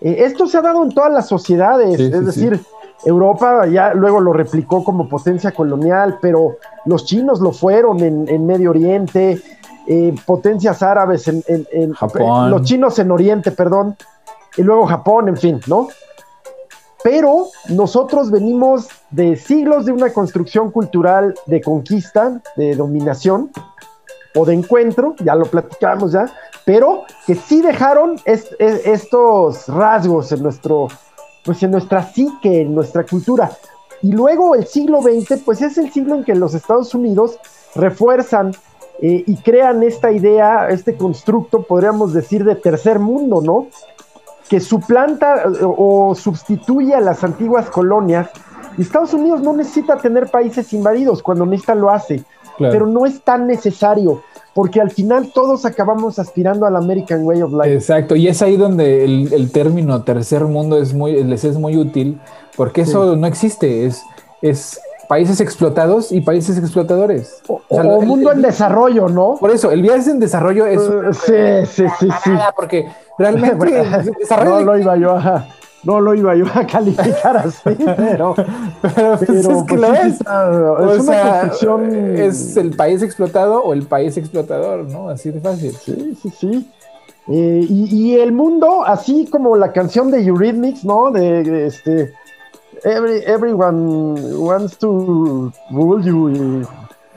[0.00, 2.60] eh, esto se ha dado en todas las sociedades, Sí, es sí, decir,
[3.04, 8.46] Europa ya luego lo replicó como potencia colonial, pero los chinos lo fueron en, en
[8.46, 9.42] Medio Oriente,
[9.92, 12.48] eh, potencias árabes en, en- en- Japón.
[12.50, 13.96] los chinos en Oriente, perdón,
[14.56, 15.88] y luego Japón, en fin, ¿no?
[17.02, 23.50] Pero nosotros venimos de siglos de una construcción cultural de conquista, de dominación
[24.36, 26.26] o de encuentro, ya lo platicamos ya,
[26.64, 30.86] pero que sí dejaron es- es- estos rasgos en nuestro,
[31.44, 33.50] pues en nuestra psique, en nuestra cultura.
[34.02, 37.38] Y luego el siglo XX, pues es el siglo en que los Estados Unidos
[37.74, 38.52] refuerzan
[39.02, 43.68] eh, y crean esta idea, este constructo, podríamos decir, de tercer mundo, ¿no?
[44.50, 48.28] que suplanta eh, o sustituye a las antiguas colonias.
[48.76, 52.24] Y Estados Unidos no necesita tener países invadidos, cuando necesita lo hace,
[52.56, 52.72] Claro.
[52.72, 54.22] pero no es tan necesario,
[54.54, 57.72] porque al final todos acabamos aspirando al American Way of Life.
[57.72, 61.76] Exacto, y es ahí donde el, el término tercer mundo es muy, les es muy
[61.76, 62.20] útil,
[62.56, 64.02] porque eso no existe, es,
[64.42, 64.80] es
[65.10, 67.42] países explotados y países explotadores.
[67.48, 69.34] o O sea, o el- mundo el- en desarrollo, ¿no?
[69.40, 70.80] Por eso, el viaje en desarrollo es
[71.28, 72.30] Eh, sí, sí, sí, sí.
[72.54, 72.86] porque
[73.18, 73.56] realmente
[74.06, 75.46] el desarrollo No lo iba yo a,
[75.82, 77.58] no lo iba yo a calificar así,
[77.96, 80.18] pero, pero, pues, pero, es que pues, lo sí, es.
[80.28, 82.16] O es una sea, construcción.
[82.16, 85.08] es el país explotado o el país explotador, ¿no?
[85.08, 85.72] Así de fácil.
[85.72, 86.70] Sí, sí, sí.
[87.28, 91.10] Eh, y, y el mundo, así como la canción de Eurythmics, ¿no?
[91.10, 92.12] De, de este.
[92.84, 96.30] Every, everyone wants to rule you.
[96.30, 96.66] y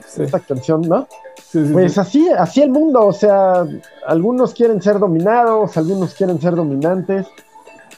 [0.06, 1.08] Sí, esta canción, ¿no?
[1.50, 2.00] sí, sí, Pues sí.
[2.00, 3.66] así, así el mundo, o sea,
[4.06, 7.26] algunos quieren ser dominados, algunos quieren ser dominantes.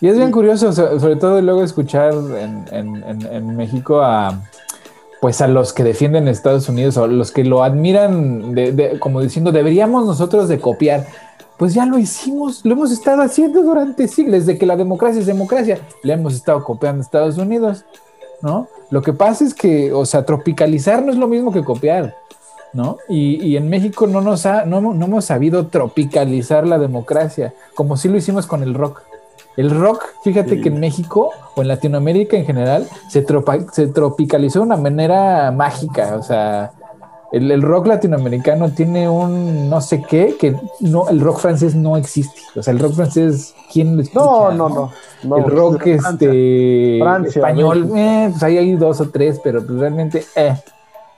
[0.01, 4.41] Y es bien curioso, so- sobre todo luego escuchar en, en- en- en México a
[5.21, 9.21] pues a los que defienden Estados Unidos o los que lo admiran de- de- como
[9.23, 11.07] diciendo deberíamos nosotros de copiar.
[11.59, 15.27] Pues ya lo hicimos, lo hemos estado haciendo durante siglos, desde que la democracia es
[15.27, 17.85] democracia, le hemos estado copiando a Estados Unidos,
[18.43, 18.69] ¿no?
[18.91, 22.15] Lo que pasa es que, o sea, tropicalizar no es lo mismo que copiar,
[22.75, 22.99] ¿no?
[23.09, 27.97] Y, y en México no, nos ha, no, no hemos sabido tropicalizar la democracia, como
[27.97, 29.01] sí lo hicimos con el rock.
[29.57, 30.61] El rock, fíjate Sí.
[30.61, 35.51] que en México o en Latinoamérica en general se, tropa- se tropicalizó de una manera
[35.51, 36.17] mágica.
[36.19, 36.73] O sea,
[37.33, 41.97] el, el rock latinoamericano tiene un no sé qué, que no, el rock francés no
[41.97, 42.41] existe.
[42.55, 44.25] O sea, el rock francés, ¿quién lo escucha?
[44.25, 44.93] No, no, no.
[45.25, 49.79] no, el rock este Francia, español, eh, pues ahí hay dos o tres, pero pues
[49.79, 50.55] realmente, eh,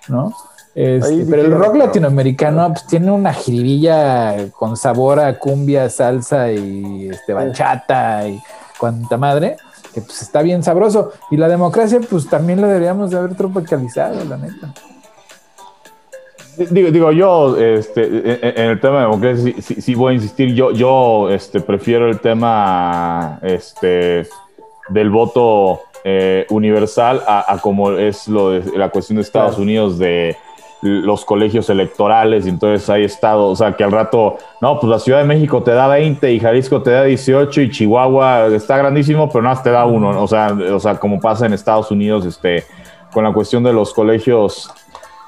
[0.08, 0.32] ¿no?
[0.74, 7.08] Este, pero el rock latinoamericano pues, tiene una jiribilla con sabor a cumbia, salsa y
[7.10, 8.40] este, bachata y
[8.78, 9.56] cuanta madre,
[9.92, 11.12] que pues está bien sabroso.
[11.32, 14.72] Y la democracia, pues también la deberíamos de haber tropicalizado, la neta.
[16.70, 20.14] Digo, digo yo, este, en, en el tema de democracia, sí, sí- sí voy a
[20.16, 20.54] insistir.
[20.54, 24.26] Yo, yo este, prefiero el tema este,
[24.88, 29.62] del voto eh, universal a, a como es lo de la cuestión de Estados Claro.
[29.62, 30.36] Unidos de
[30.80, 35.00] los colegios electorales y entonces hay estado, o sea, que al rato, no, pues la
[35.00, 39.28] Ciudad de México te da 20 y Jalisco te da 18 y Chihuahua está grandísimo,
[39.28, 40.22] pero nada más te da uno, ¿no?
[40.22, 42.64] o sea, o sea, como pasa en Estados Unidos, este,
[43.12, 44.70] con la cuestión de los colegios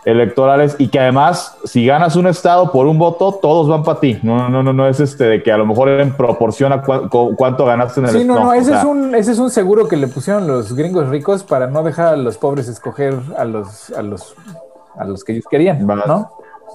[0.04, 4.18] electorales y que además si ganas un estado por un voto todos van para ti
[4.22, 7.08] no no no no es este de que a lo mejor en proporción a cu-
[7.10, 9.50] cu- cuánto ganaste en el Sí, no, no, ese, sea, es un, ese es un
[9.50, 13.44] seguro que le pusieron los gringos ricos para no dejar a los pobres escoger a
[13.44, 14.34] los, a los,
[14.96, 15.86] a los que ellos querían.
[15.86, 16.30] ¿no?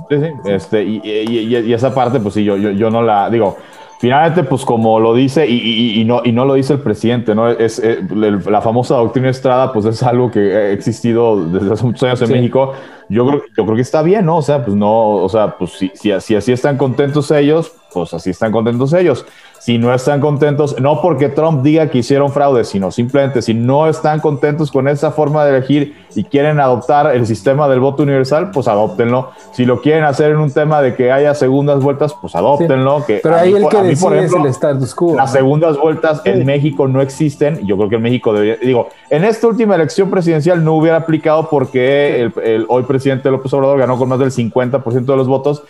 [0.09, 3.01] Sí, sí, Este, y, y- y- y esa parte, pues sí, yo, yo, yo no
[3.01, 3.57] la digo.
[3.99, 7.33] Finalmente, pues como lo dice, y, y- y no, y no lo dice el presidente,
[7.33, 7.49] ¿no?
[7.49, 11.83] Es, eh, el- la famosa doctrina Estrada, pues es algo que ha existido desde hace
[11.85, 12.33] muchos años en Sí.
[12.33, 12.73] México.
[13.07, 14.37] Yo creo, yo creo que está bien, ¿no?
[14.37, 18.13] O sea, pues no, o sea, pues si, si, si así están contentos ellos, pues
[18.13, 19.25] así están contentos ellos.
[19.65, 23.89] Si no están contentos, no porque Trump diga que hicieron fraude, sino simplemente si no
[23.89, 28.51] están contentos con esa forma de elegir y quieren adoptar el sistema del voto universal,
[28.51, 29.31] pues adóptenlo.
[29.53, 33.03] Si lo quieren hacer en un tema de que haya segundas vueltas, pues adóptenlo.
[33.07, 35.15] Que Pero a ahí mí, el que mí, decide es ejemplo, el status quo.
[35.15, 37.65] las segundas vueltas en México no existen.
[37.65, 41.49] Yo creo que en México debería, digo, en esta última elección presidencial no hubiera aplicado
[41.49, 45.63] porque el, el hoy presidente López Obrador ganó con más del 50% de los votos,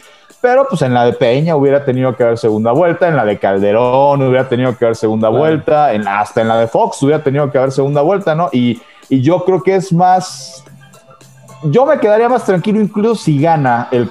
[0.45, 3.39] pero pues en la de Peña hubiera tenido que haber segunda vuelta, en la de
[3.39, 7.23] Calderón hubiera tenido que haber segunda vuelta, en la- hasta en la de Fox hubiera
[7.23, 8.49] tenido que haber segunda vuelta, ¿no?
[8.51, 8.79] Y,
[9.09, 10.63] y yo creo que es más
[11.63, 14.07] yo me quedaría más tranquilo incluso si gana el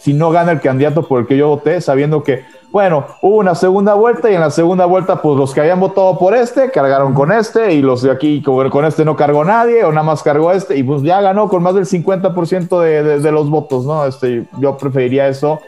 [0.00, 3.56] si no gana el candidato por el que yo voté, sabiendo que Bueno, hubo una
[3.56, 7.14] segunda vuelta y en la segunda vuelta, pues los que habían votado por este cargaron
[7.14, 10.52] con este y los de aquí con este no cargó nadie o nada más cargó
[10.52, 14.06] este y pues ya ganó con más del 50% de, de, los votos, ¿no?
[14.06, 15.60] Este, yo preferiría eso,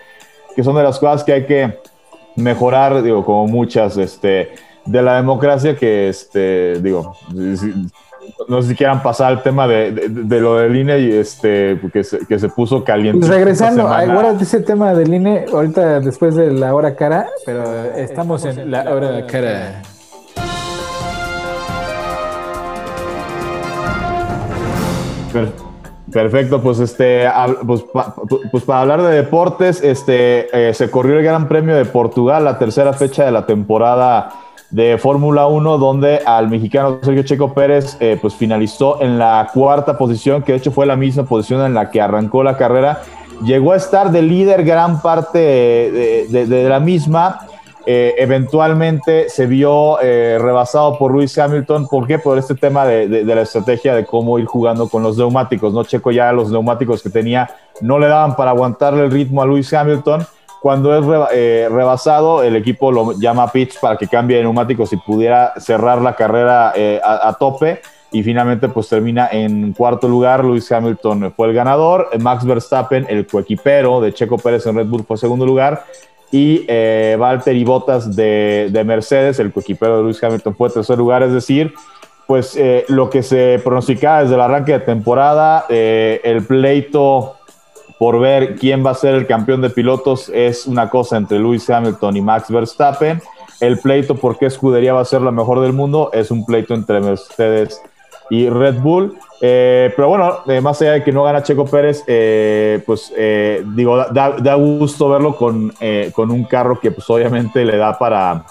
[0.55, 1.81] que son de las cosas que hay que
[2.37, 4.53] mejorar, digo, como muchas, este,
[4.85, 7.17] de la democracia que, este, digo,
[8.49, 12.05] no sé si quieran pasar al tema de, de, lo del INE y este, que
[12.05, 13.21] se, que se puso caliente.
[13.21, 18.45] Pues regresando, ahora ese tema del INE, ahorita después de la hora cara, pero estamos,
[18.45, 19.83] en la hora cara.
[26.13, 27.27] Perfecto, pues este,
[27.67, 27.85] pues,
[28.51, 32.59] pues, para hablar de deportes, este, eh, se corrió el Gran Premio de Portugal, la
[32.59, 34.31] tercera fecha de la temporada
[34.73, 39.99] de Fórmula 1, donde al mexicano Sergio Checo Pérez eh, pues finalizó en la cuarta
[39.99, 43.03] posición, que de hecho fue la misma posición en la que arrancó la carrera.
[43.45, 47.47] Llegó a estar de líder gran parte de, la misma.
[47.85, 51.87] Eh, eventualmente se vio eh, rebasado por Luis Hamilton.
[51.89, 52.19] ¿Por qué?
[52.19, 55.75] Por este tema de, la estrategia de cómo ir jugando con los neumáticos.
[55.75, 55.85] ¿no?
[55.85, 57.51] Checo ya los neumáticos que tenía
[57.83, 60.25] no le daban para aguantarle el ritmo a Luis Hamilton
[60.63, 64.97] cuando es eh, rebasado, el equipo lo llama pitch para que cambie de neumáticos y
[64.97, 67.81] pudiera cerrar la carrera eh, a, tope.
[68.13, 70.45] Y finalmente, pues termina en cuarto lugar.
[70.45, 72.11] Luis Hamilton fue el ganador.
[72.21, 75.83] Max Verstappen, el coequipero de Checo Pérez en Red Bull, fue segundo lugar.
[76.31, 81.25] Y eh, Valtteri Bottas de, de, Mercedes, el coequipero de Luis Hamilton, fue tercer lugar.
[81.25, 81.75] Es decir,
[82.29, 87.35] pues eh, lo que se pronosticaba desde el arranque de temporada, el pleito
[88.03, 91.71] por ver quién va a ser el campeón de pilotos es una cosa entre Lewis
[91.71, 93.23] Hamilton y Max Verstappen.
[93.61, 96.75] El pleito por qué escudería va a ser la mejor del mundo es un pleito
[96.75, 97.81] entre Mercedes
[98.29, 99.17] y Red Bull.
[99.41, 103.15] Eh, pero bueno, eh, más allá de que no gana Checo Pérez, eh, pues
[103.77, 105.73] digo, da, gusto verlo con,
[106.13, 108.45] con, un carro que pues obviamente le da para,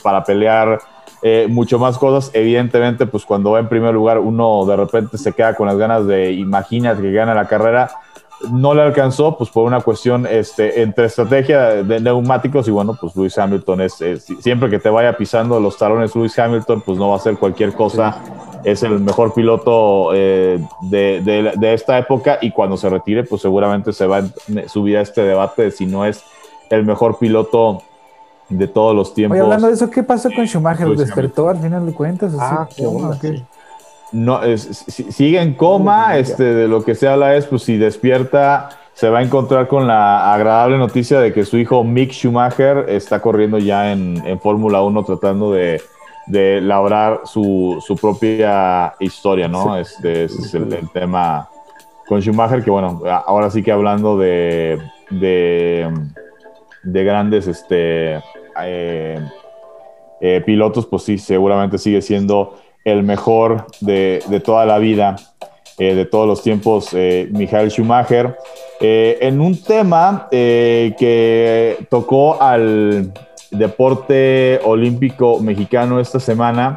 [0.00, 0.78] para pelear
[1.48, 2.30] mucho más cosas.
[2.34, 6.06] Evidentemente, pues cuando va en primer lugar uno de repente se queda con las ganas
[6.06, 7.90] de imagínate que gana la carrera
[8.50, 13.14] no le alcanzó, pues por una cuestión este, entre estrategia de neumáticos y bueno, pues
[13.14, 14.02] Luis Hamilton es,
[14.40, 17.74] siempre que te vaya pisando los talones Luis Hamilton, pues no va a hacer cualquier
[17.74, 18.22] cosa,
[18.64, 23.92] es el mejor piloto eh, de, de, esta época y cuando se retire, pues seguramente
[23.92, 26.22] se va a subir a este debate de si no es
[26.70, 27.82] el mejor piloto
[28.48, 29.36] de todos los tiempos.
[29.36, 30.88] Oye, hablando de eso, ¿qué pasó con Schumacher?
[30.88, 32.32] ¿Despertó al final de cuentas?
[32.38, 33.18] Ah, qué onda,
[34.12, 39.08] no, sigue en coma, este, de lo que se habla es, pues si despierta, se
[39.08, 43.58] va a encontrar con la agradable noticia de que su hijo Mick Schumacher está corriendo
[43.58, 45.80] ya en, Fórmula 1 tratando de,
[46.26, 49.78] de labrar su, propia historia, ¿no?
[49.78, 51.48] Este, ese es el, tema
[52.08, 54.78] con Schumacher, que bueno, ahora sí que hablando de,
[55.10, 55.88] de,
[56.82, 58.16] grandes este,
[58.62, 59.20] eh,
[60.20, 65.16] eh, pilotos, pues sí, seguramente sigue siendo el mejor de, toda la vida,
[65.78, 68.36] eh, de todos los tiempos, eh, Michael Schumacher,
[68.80, 73.12] eh, en un tema que tocó al
[73.50, 76.76] deporte olímpico mexicano esta semana.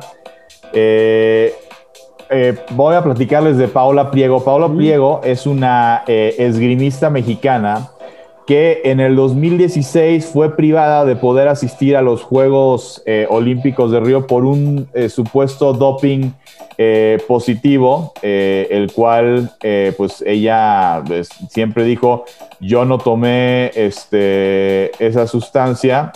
[2.72, 4.44] voy a platicarles de Paula Pliego.
[4.44, 7.93] Paula Pliego es una esgrimista mexicana
[8.46, 14.00] que en el 2016 fue privada de poder asistir a los Juegos eh, Olímpicos de
[14.00, 16.32] Río por un eh, supuesto doping
[16.78, 19.52] eh, positivo, el cual
[19.96, 22.26] pues ella pues, siempre dijo,
[22.60, 26.12] yo no tomé este, esa sustancia,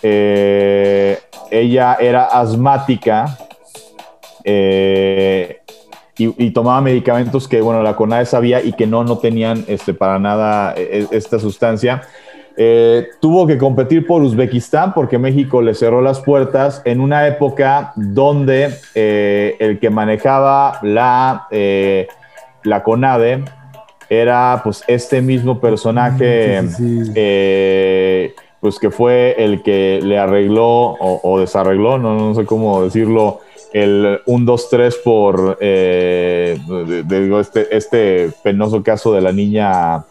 [0.00, 3.36] ella era asmática
[6.18, 10.18] y, tomaba medicamentos que, bueno, la CONADE sabía y que no, no tenían este, para
[10.18, 12.02] nada e, e, esta sustancia.
[12.60, 17.92] Eh, tuvo que competir por Uzbekistán porque México le cerró las puertas en una época
[17.94, 22.08] donde eh, el que manejaba la, eh,
[22.64, 23.44] la CONADE
[24.10, 26.62] era pues este mismo personaje,
[28.58, 33.38] pues que fue el que le arregló o, o desarregló, no, no sé cómo decirlo,
[33.72, 36.58] el 1, 2, 3 por eh,
[37.38, 40.04] este, este penoso caso de la niña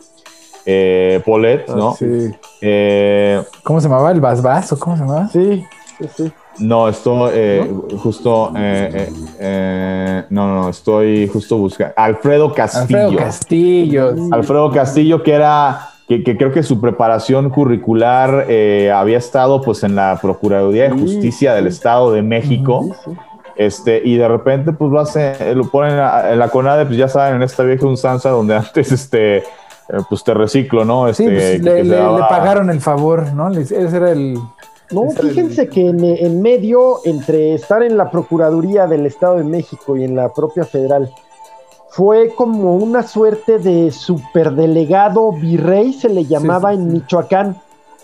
[0.70, 1.95] eh, Paulette, ¿no?
[1.95, 2.30] sí.
[2.60, 4.12] Eh, ¿Cómo se llamaba?
[4.12, 5.30] ¿El Basbas o cómo se llamaba?
[5.30, 5.66] Sí,
[5.97, 6.32] sí, sí.
[6.60, 8.51] No, estoy eh, justo.
[8.51, 11.93] no, no, estoy justo buscando.
[11.95, 12.99] Alfredo Castillo.
[12.99, 14.16] Alfredo Castillo.
[14.32, 15.91] Alfredo Castillo, que era.
[16.10, 18.47] Que, creo que su preparación curricular
[18.93, 22.93] había estado pues en la Procuraduría de Justicia del Estado de México.
[23.58, 27.38] Este, y de repente, pues lo, hace, lo ponen en la, CONADE, pues ya saben,
[27.38, 29.43] en esta vieja unzanza donde antes este, eh,
[30.08, 31.08] pues te reciclo, ¿no?
[31.08, 31.97] Este, pues, le,
[32.30, 33.49] pagaron el favor, ¿no?
[33.49, 34.38] Ese era el...
[34.89, 39.97] No, fíjense que en, en, medio, entre estar en la Procuraduría del Estado de México
[39.97, 41.12] y en la propia federal,
[41.89, 47.58] fue como una suerte de superdelegado virrey, se le llamaba en Michoacán.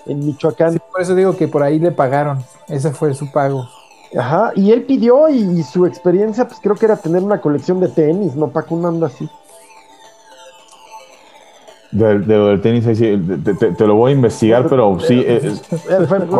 [0.07, 0.81] En Michoacán.
[0.91, 2.43] por eso digo que por ahí le pagaron.
[2.67, 3.69] Ese fue su pago.
[4.17, 7.87] Ajá, y él pidió y, su experiencia, pues creo que era tener una colección de
[7.87, 8.49] tenis, ¿no?
[8.49, 9.27] Paco, un anda así.
[11.91, 15.23] De, lo del tenis, te, lo voy a investigar, pero sí.
[15.25, 15.53] Eh,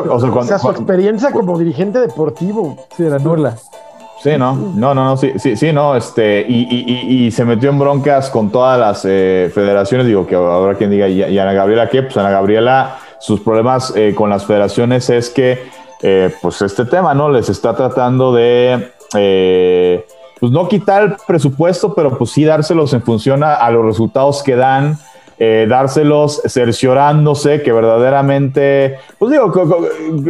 [0.09, 2.77] o, sea, su experiencia como dirigente deportivo.
[2.95, 3.55] Sí, era nula.
[4.23, 8.29] Sí, no, no, no, no, sí, sí, sí, no, este, y, se metió en broncas
[8.29, 12.03] con todas las eh, federaciones, digo que habrá quien diga, ¿y, Ana Gabriela qué?
[12.03, 15.67] Pues Ana Gabriela, sus problemas eh, con las federaciones es que,
[16.03, 17.29] eh, pues este tema, ¿no?
[17.29, 18.91] Les está tratando de,
[20.39, 24.55] pues no quitar el presupuesto, pero pues sí dárselos en función a los resultados que
[24.55, 24.99] dan,
[25.39, 29.51] eh, dárselos cerciorándose que verdaderamente, pues digo,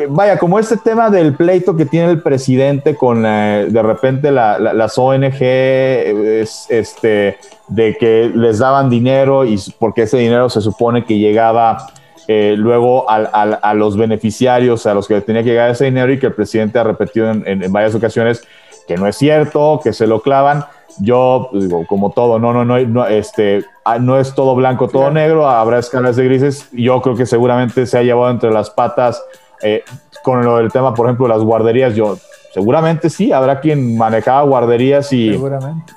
[0.09, 4.97] vaya, como este tema del pleito que tiene el presidente con eh, de repente las
[4.97, 11.19] ONG, es, este, de que les daban dinero y porque ese dinero se supone que
[11.19, 11.85] llegaba
[12.27, 16.27] eh, luego a, los beneficiarios, a los que tenía que llegar ese dinero y que
[16.27, 18.43] el presidente ha repetido en varias ocasiones
[18.87, 20.65] que no es cierto, que se lo clavan.
[20.99, 24.87] Yo pues, digo, como todo, no, no, no, no, este, ah, no es todo blanco,
[24.87, 26.69] todo negro, habrá escalas de grises.
[26.71, 29.23] Yo creo que seguramente se ha llevado entre las patas
[29.61, 29.83] eh,
[30.23, 31.95] con lo del tema, por ejemplo, las guarderías.
[31.95, 32.17] Yo
[32.53, 35.39] seguramente sí, habrá quien manejaba guarderías y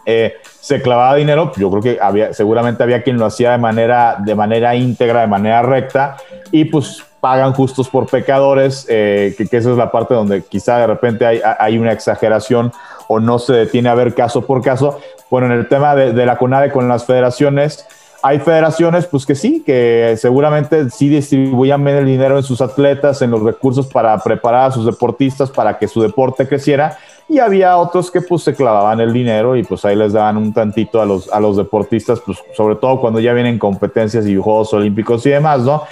[0.06, 1.52] eh, se clavaba dinero.
[1.56, 5.26] Yo creo que había, seguramente había quien lo hacía de manera, de manera íntegra, de
[5.26, 6.16] manera recta,
[6.50, 10.86] y pues pagan justos por pecadores, eh, que, esa es la parte donde quizá de
[10.86, 12.72] repente hay, hay una exageración
[13.08, 15.00] o no se detiene a ver caso por caso.
[15.30, 17.86] Bueno, en el tema de, la CONADE con las federaciones,
[18.22, 23.22] hay federaciones pues que sí, que seguramente sí distribuían bien el dinero en sus atletas,
[23.22, 26.98] en los recursos para preparar a sus deportistas para que su deporte creciera
[27.28, 30.52] y había otros que pues se clavaban el dinero y pues ahí les daban un
[30.52, 34.72] tantito a los, a los deportistas, pues sobre todo cuando ya vienen competencias y Juegos
[34.72, 35.82] Olímpicos y demás, ¿no?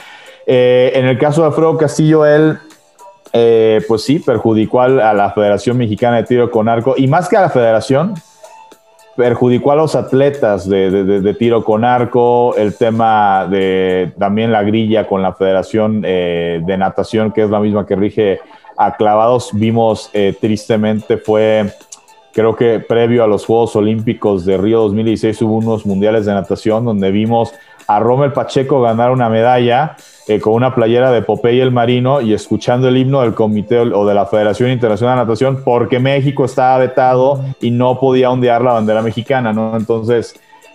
[0.46, 2.58] Eh, en el caso de Alfredo Castillo, él
[3.32, 7.36] eh, pues sí, perjudicó a la Federación Mexicana de Tiro con Arco y más que
[7.36, 8.14] a la Federación,
[9.16, 15.22] perjudicó a los atletas de, tiro con arco, el tema de también la grilla con
[15.22, 18.40] la Federación eh, de Natación, que es la misma que rige
[18.76, 21.72] a clavados, vimos eh, tristemente fue,
[22.32, 26.84] creo que previo a los Juegos Olímpicos de Río 2016 hubo unos mundiales de natación
[26.84, 27.54] donde vimos
[27.86, 29.96] a Rommel Pacheco ganar una medalla
[30.26, 34.06] eh, con una playera de Popeye el Marino y escuchando el himno del comité o
[34.06, 38.72] de la Federación Internacional de Natación porque México estaba vetado y no podía ondear la
[38.72, 39.76] bandera mexicana, ¿no?
[39.76, 40.34] Entonces,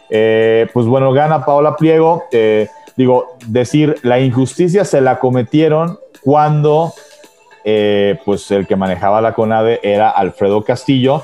[0.10, 2.24] eh, pues bueno, gana Paola Pliego.
[2.32, 6.93] Eh, digo, decir, la injusticia se la cometieron cuando
[8.26, 11.22] pues el que manejaba la CONADE era Alfredo Castillo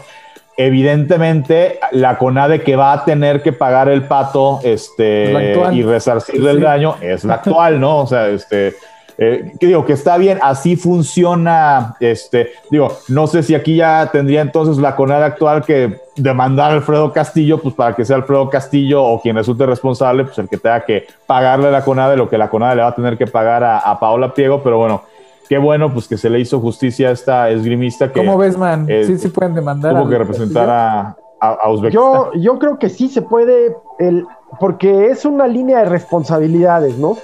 [0.57, 6.61] evidentemente la CONADE que va a tener que pagar el pato este, y resarcir el
[6.61, 7.99] daño es la actual, ¿no?
[7.99, 8.73] O sea, este,
[9.17, 14.09] eh, que digo que está bien, así funciona, este, digo, no sé si aquí ya
[14.11, 18.49] tendría entonces la CONADE actual que demandar a Alfredo Castillo, pues para que sea Alfredo
[18.49, 22.29] Castillo o quien resulte responsable, pues el que tenga que pagarle a la CONADE lo
[22.29, 25.03] que la CONADE le va a tener que pagar a, a Paola Piego, pero bueno,
[25.47, 28.19] qué bueno pues que se le hizo justicia a esta esgrimista que...
[28.19, 28.85] ¿Cómo ves, man?
[28.89, 29.93] Eh, sí, sí pueden demandar.
[29.93, 34.25] Tuvo que representar a, a, Yo, yo creo que sí se puede, el,
[34.59, 37.17] porque es una línea de responsabilidades, ¿no?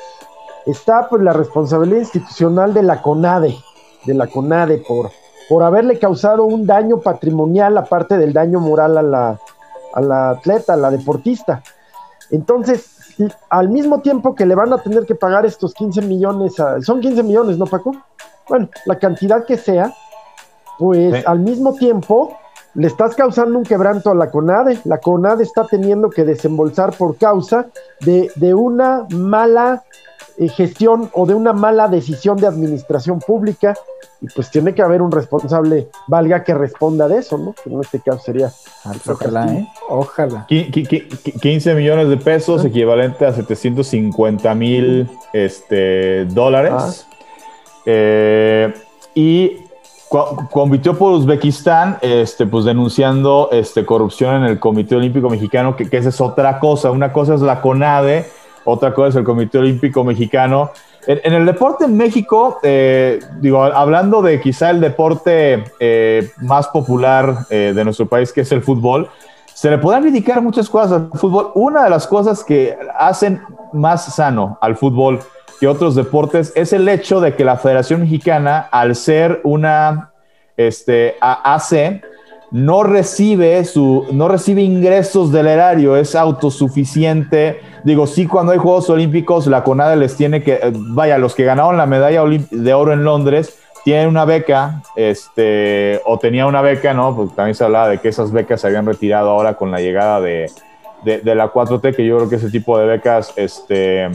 [0.65, 3.55] Está pues la responsabilidad institucional de la CONADE,
[4.05, 5.09] de la CONADE por,
[5.49, 9.39] por haberle causado un daño patrimonial aparte del daño moral a la,
[9.93, 11.63] a la atleta, a la deportista.
[12.30, 13.17] Entonces,
[13.49, 17.24] al mismo tiempo que le van a tener que pagar estos 15 millones, son 15
[17.24, 17.95] millones, ¿no, Paco?
[18.52, 19.93] Bueno, la cantidad que sea,
[20.78, 22.38] pues al mismo tiempo
[22.74, 24.80] le estás causando un quebranto a la CONADE.
[24.84, 27.68] La CONADE está teniendo que desembolsar por causa
[28.02, 29.86] de, de una mala
[30.38, 33.74] eh, gestión o de una mala decisión de administración pública
[34.20, 37.56] y pues tiene que haber un responsable, valga que responda de eso, ¿no?
[37.66, 38.52] en este caso sería...
[39.08, 39.68] Ojalá, ¿eh?
[39.89, 40.45] Ojalá.
[40.47, 46.74] 15 millones de pesos, equivalente a 750 mil este, dólares.
[46.76, 47.11] Ah.
[47.86, 48.73] Eh,
[49.15, 49.57] y
[50.49, 55.97] compitió por Uzbekistán, este, pues denunciando este, corrupción en el Comité Olímpico Mexicano, que, que
[55.97, 56.91] esa es otra cosa.
[56.91, 58.25] Una cosa es la CONADE,
[58.65, 60.71] otra cosa es el Comité Olímpico Mexicano.
[61.07, 67.47] En, el deporte en México, eh, digo, hablando de quizá el deporte eh, más popular
[67.49, 69.09] eh, de nuestro país, que es el fútbol,
[69.53, 71.51] se le podrán criticar muchas cosas al fútbol.
[71.55, 73.41] Una de las cosas que hacen
[73.73, 75.19] más sano al fútbol
[75.62, 80.12] que otros deportes es el hecho de que la Federación Mexicana, al ser una
[80.57, 82.01] este, AC,
[82.49, 87.59] no recibe, su, no recibe ingresos del erario, es autosuficiente.
[87.84, 91.78] Digo, sí, cuando hay Juegos Olímpicos, la CONADE les tiene que, vaya, los que ganaron
[91.78, 97.16] la medalla de oro en Londres, tienen una beca, este, o tenía una beca, ¿no?
[97.16, 100.22] Pues también se hablaba de que esas becas se habían retirado ahora con la llegada
[100.22, 100.49] de,
[101.03, 104.09] de, la 4T, que yo creo que ese tipo de becas, este,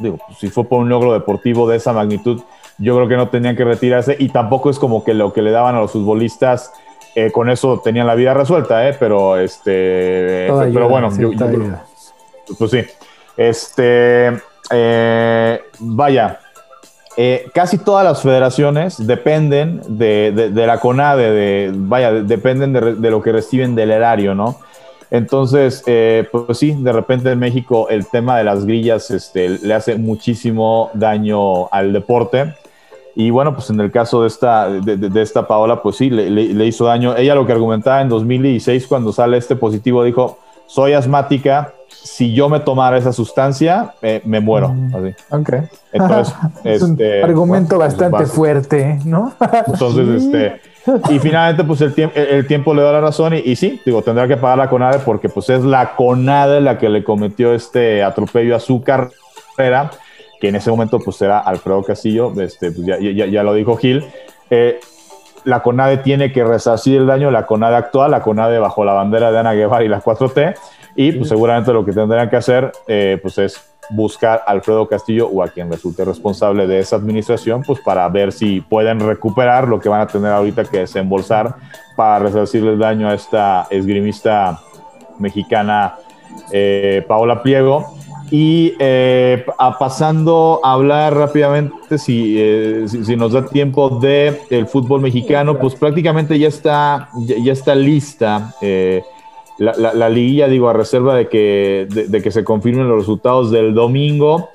[0.00, 2.40] digo, si fue por un logro deportivo de esa magnitud,
[2.78, 5.50] yo creo que no tenían que retirarse y tampoco es como que lo que le
[5.50, 6.72] daban a los futbolistas
[7.14, 8.96] eh, con eso tenían la vida resuelta, ¿eh?
[8.98, 11.10] Pero este, pero bueno,
[12.58, 12.82] pues sí,
[13.36, 14.32] este,
[14.70, 16.40] eh, vaya,
[17.16, 23.32] eh, casi todas las federaciones dependen de, la CONADE, de, vaya, dependen de, lo que
[23.32, 24.60] reciben del erario, ¿no?
[25.10, 25.82] Entonces,
[26.30, 30.90] pues sí, de repente en México el tema de las grillas este, le hace muchísimo
[30.94, 32.54] daño al deporte.
[33.16, 36.84] Y bueno, pues en el caso de esta, de, esta Paola, pues sí, le, hizo
[36.84, 37.16] daño.
[37.16, 42.48] Ella lo que argumentaba en 2016, cuando sale este positivo, dijo, soy asmática, si yo
[42.48, 43.94] me tomara esa sustancia,
[44.24, 44.70] me muero.
[44.70, 45.14] Mm, así.
[45.30, 45.50] Ok.
[45.92, 46.34] Entonces,
[46.64, 49.32] es un este, argumento pues, bastante fuerte, ¿no?
[49.66, 50.60] Entonces, este...
[51.10, 54.02] Y finalmente, pues el, tiempo el tiempo le da la razón y, y, sí, digo,
[54.02, 58.02] tendrá que pagar la CONADE porque pues es la CONADE la que le cometió este
[58.02, 59.90] atropello a su carrera
[60.40, 64.04] que en ese momento pues era Alfredo Castillo, este, pues, ya, ya, lo dijo Gil.
[64.48, 64.80] Eh,
[65.44, 69.30] la CONADE tiene que resarcir el daño, la CONADE actual, la CONADE bajo la bandera
[69.30, 70.56] de Ana Guevara y la 4T,
[70.96, 75.28] y pues seguramente lo que tendrían que hacer eh, pues es buscar a Alfredo Castillo
[75.28, 79.80] o a quien resulte responsable de esa administración, pues para ver si pueden recuperar lo
[79.80, 81.56] que van a tener ahorita que desembolsar
[81.96, 84.60] para resarcir el daño a esta esgrimista
[85.18, 85.96] mexicana
[86.52, 87.94] eh, Paola Pliego.
[88.32, 89.44] Y eh,
[89.78, 95.74] pasando a hablar rápidamente, si, eh, si, nos da tiempo, de el fútbol mexicano, pues
[95.74, 99.02] prácticamente ya está, ya, está lista eh,
[99.60, 103.74] la, la, liguilla, digo, a reserva de que, de, que se confirmen los resultados del
[103.74, 104.50] domingo.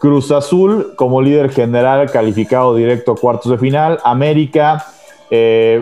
[0.00, 3.98] Cruz Azul como líder general calificado directo a cuartos de final.
[4.04, 4.86] América,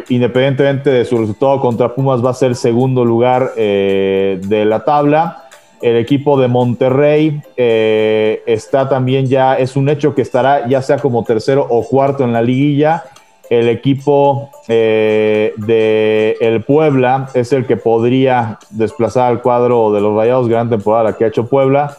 [0.09, 5.45] independientemente de su resultado contra Pumas, va a ser segundo lugar de la tabla.
[5.85, 10.97] El equipo de Monterrey eh, está también ya, es un hecho que estará ya sea
[10.97, 13.05] como tercero o cuarto en la liguilla.
[13.51, 20.17] El equipo eh, de el Puebla es el que podría desplazar al cuadro de los
[20.17, 21.97] Rayados, gran temporada que ha hecho Puebla.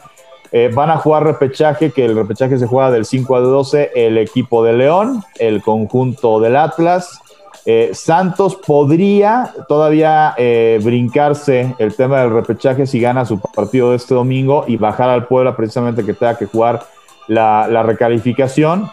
[0.51, 4.17] Eh, van a jugar repechaje, que el repechaje se juega del 5 al 12, el
[4.17, 7.21] equipo de León, el conjunto del Atlas,
[7.67, 13.95] eh, Santos podría todavía eh, brincarse el tema del repechaje si gana su partido de
[13.95, 16.83] este domingo y bajar al Puebla precisamente que tenga que jugar
[17.27, 18.91] la, recalificación.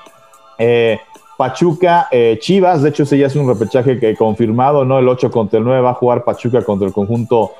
[0.58, 0.98] Eh,
[1.42, 5.00] Pachuca, Chivas, de hecho ese ya es un repechaje que confirmado, ¿no?
[5.00, 7.50] El 8 contra el 9 va a jugar Pachuca contra el conjunto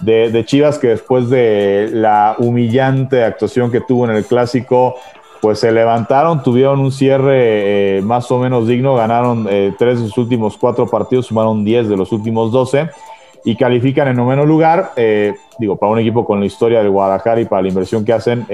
[0.00, 4.96] de, Chivas que después de la humillante actuación que tuvo en el clásico
[5.40, 10.06] pues se levantaron, tuvieron un cierre eh, más o menos digno, ganaron eh, tres de
[10.06, 12.90] sus últimos cuatro partidos, sumaron diez de los últimos doce
[13.44, 14.92] y califican en noveno lugar.
[14.94, 18.12] Eh, digo, para un equipo con la historia del Guadalajara y para la inversión que
[18.12, 18.46] hacen,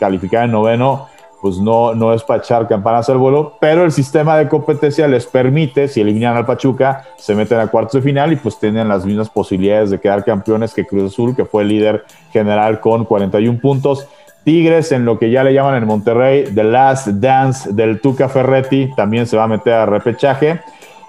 [0.00, 1.06] calificar en noveno,
[1.40, 5.26] pues no, no es para echar campanas al vuelo, pero el sistema de competencia les
[5.26, 9.04] permite, si eliminan al Pachuca, se meten a cuartos de final y pues tienen las
[9.04, 13.60] mismas posibilidades de quedar campeones que Cruz Azul, que fue el líder general con 41
[13.60, 14.08] puntos.
[14.44, 18.90] Tigres en lo que ya le llaman en Monterrey The Last Dance del Tuca Ferretti,
[18.96, 20.60] también se va a meter a repechaje.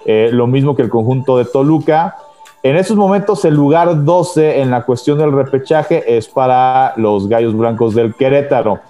[0.04, 2.16] Eh, lo mismo que el conjunto de Toluca.
[2.62, 7.56] En esos momentos el lugar 12 en la cuestión del repechaje es para los Gallos
[7.56, 8.80] Blancos del Querétaro.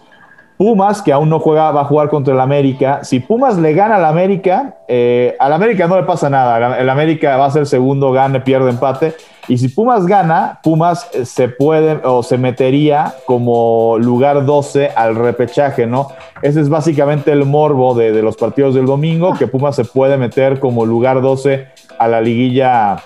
[0.60, 3.02] Pumas, que aún no juega, va a jugar contra el América.
[3.02, 6.78] Si Pumas le gana al América, eh, al América no le pasa nada.
[6.78, 9.14] El América va a ser segundo, gane, pierde, empate.
[9.48, 15.16] Y si Pumas gana, Pumas eh, se puede o se metería como lugar 12 al
[15.16, 16.08] repechaje, ¿no?
[16.42, 20.60] Ese es básicamente el morbo de, los partidos del domingo, que Pumas se puede meter
[20.60, 22.98] como lugar 12 a la liguilla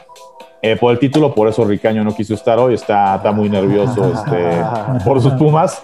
[0.60, 5.04] eh, por el título, por eso Ricaño no quiso estar hoy, está, muy nervioso este,
[5.04, 5.82] por sus Pumas.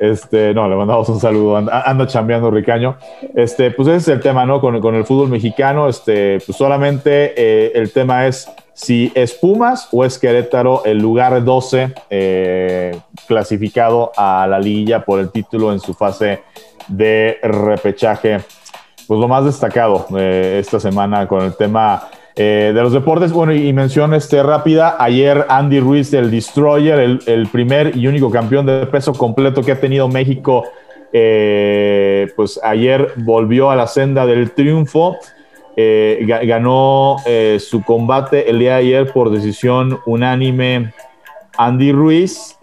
[0.00, 2.96] Este, no, le mandamos un saludo, anda, chambeando Ricaño.
[3.34, 4.58] Este, pues ese es el tema, ¿no?
[4.58, 10.02] Con, el fútbol mexicano, este, pues solamente eh, el tema es si es Pumas o
[10.02, 12.98] es Querétaro el lugar 12 eh,
[13.28, 16.44] clasificado a la liguilla por el título en su fase
[16.88, 18.40] de repechaje.
[19.06, 22.08] Pues lo más destacado eh, esta semana con el tema
[22.42, 27.48] Eh, de los deportes, bueno, y mención este, rápida, ayer Andy Ruiz, el Destroyer, el,
[27.48, 30.64] primer y único campeón de peso completo que ha tenido México,
[31.12, 35.18] eh, pues ayer volvió a la senda del triunfo,
[35.76, 37.16] eh, ganó
[37.58, 40.94] su combate el día de ayer por decisión unánime
[41.58, 42.56] Andy Ruiz,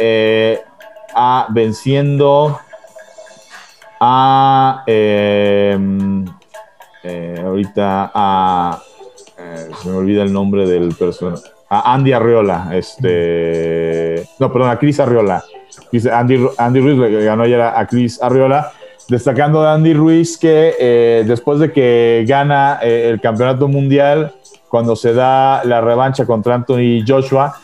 [1.13, 2.59] a, venciendo
[3.99, 4.83] a...
[7.43, 8.81] ahorita a
[9.47, 11.43] eh, se me olvida el nombre del personaje.
[11.69, 14.23] A Andy Arriola, este.
[14.39, 15.43] No, perdón, a Chris Arriola.
[16.11, 18.71] Andy, Andy Ruiz ganó ayer a, Chris Arriola,
[19.09, 24.33] destacando a Andy Ruiz que eh, después de que gana eh, el campeonato mundial,
[24.69, 27.55] cuando se da la revancha contra Anthony Joshua,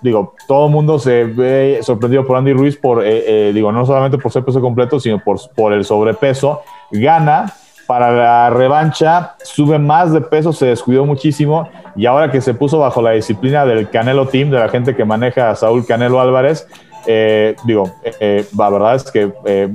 [0.00, 4.32] digo, todo el mundo se ve sorprendido por Andy Ruiz, por, digo, no solamente por
[4.32, 6.62] ser peso completo, sino por, por el sobrepeso.
[6.90, 7.52] Gana,
[7.86, 11.68] para la revancha sube más de peso, se descuidó muchísimo.
[11.94, 15.04] Y ahora que se puso bajo la disciplina del Canelo Team, de la gente que
[15.04, 16.66] maneja a Saúl Canelo Álvarez,
[17.06, 19.72] eh, digo, eh, la verdad es que eh,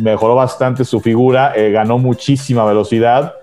[0.00, 3.34] mejoró bastante su figura, ganó muchísima velocidad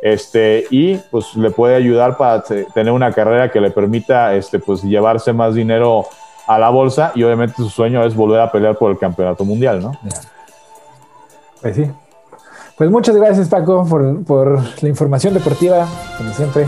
[0.00, 4.82] este, y pues le puede ayudar para tener una carrera que le permita este, pues,
[4.82, 6.06] llevarse más dinero
[6.46, 7.12] a la bolsa.
[7.14, 9.92] Y obviamente su sueño es volver a pelear por el campeonato mundial, ¿no?
[11.60, 11.90] Pues sí,
[12.78, 16.66] pues muchas gracias, Paco, por, la información deportiva, como siempre.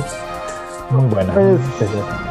[0.91, 1.33] Muy buena.
[1.33, 1.61] Pues,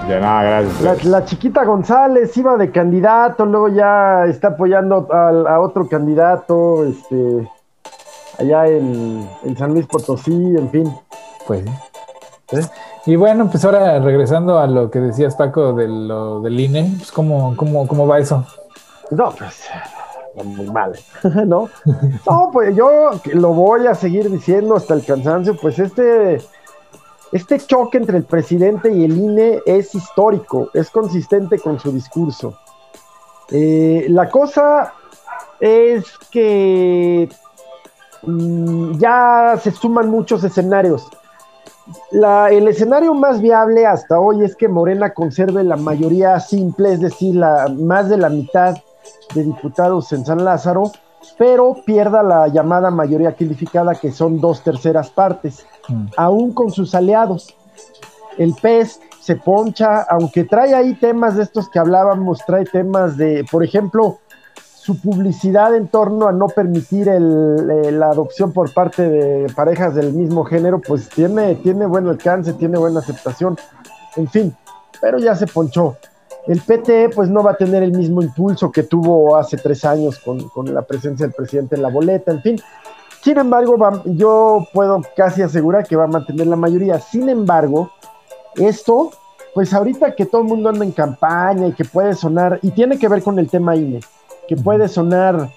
[0.10, 1.06] de nada, gracias.
[1.06, 7.50] La, chiquita González iba de candidato, luego ya está apoyando a, otro candidato, este,
[8.38, 10.94] allá en, San Luis Potosí, en fin.
[11.48, 11.64] Pues
[12.50, 12.60] sí.
[13.06, 17.14] Y bueno, pues ahora regresando a lo que decías, Paco, de lo del INE, pues
[17.14, 18.46] ¿cómo, cómo, cómo va eso?
[19.10, 19.70] No, pues
[20.44, 20.94] muy mal,
[21.46, 21.70] ¿no?
[22.26, 26.42] No, pues yo lo voy a seguir diciendo hasta el cansancio, pues este,
[27.32, 32.58] este choque entre el presidente y el INE es histórico, es consistente con su discurso.
[33.52, 34.94] Eh, la cosa
[35.60, 37.30] es que
[38.24, 41.08] mm, ya se suman muchos escenarios.
[42.52, 47.36] el escenario más viable hasta hoy es que Morena conserve la mayoría simple, es decir,
[47.36, 48.76] la, más de la mitad
[49.34, 50.92] de diputados en San Lázaro,
[51.38, 56.06] pero pierda la llamada mayoría calificada, que son dos terceras partes, mm.
[56.18, 57.56] aún con sus aliados.
[58.38, 63.46] El PES se poncha, aunque trae ahí temas de estos que hablábamos, trae temas de,
[63.52, 64.20] por ejemplo,
[64.56, 70.14] su publicidad en torno a no permitir el, la adopción por parte de parejas del
[70.14, 73.58] mismo género, pues tiene, tiene buen alcance, tiene buena aceptación,
[74.16, 74.56] en fin,
[75.00, 75.96] pero ya se ponchó.
[76.50, 80.18] El PT pues no va a tener el mismo impulso que tuvo hace tres años
[80.18, 82.62] con, la presencia del presidente en la boleta, en fin.
[83.22, 87.00] Sin embargo, yo puedo casi asegurar que va a mantener la mayoría.
[87.00, 87.92] Sin embargo,
[88.56, 89.12] esto,
[89.54, 92.98] pues ahorita que todo el mundo anda en campaña y que puede sonar, y tiene
[92.98, 94.00] que ver con el tema INE,
[94.48, 95.52] que puede sonar,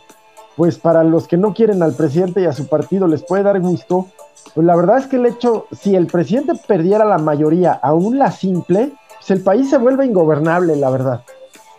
[0.58, 3.58] pues para los que no quieren al presidente y a su partido les puede dar
[3.60, 4.08] gusto,
[4.54, 8.30] pues la verdad es que el hecho, si el presidente perdiera la mayoría, aún la
[8.30, 11.22] simple, pues el país se vuelve ingobernable, la verdad.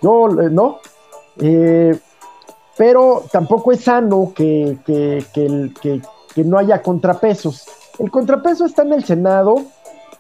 [0.02, 0.78] Yo, eh, ¿no?
[1.40, 1.98] Eh,
[2.78, 4.78] pero tampoco es sano que,
[6.38, 7.66] no haya contrapesos.
[8.00, 9.56] El contrapeso está en el Senado.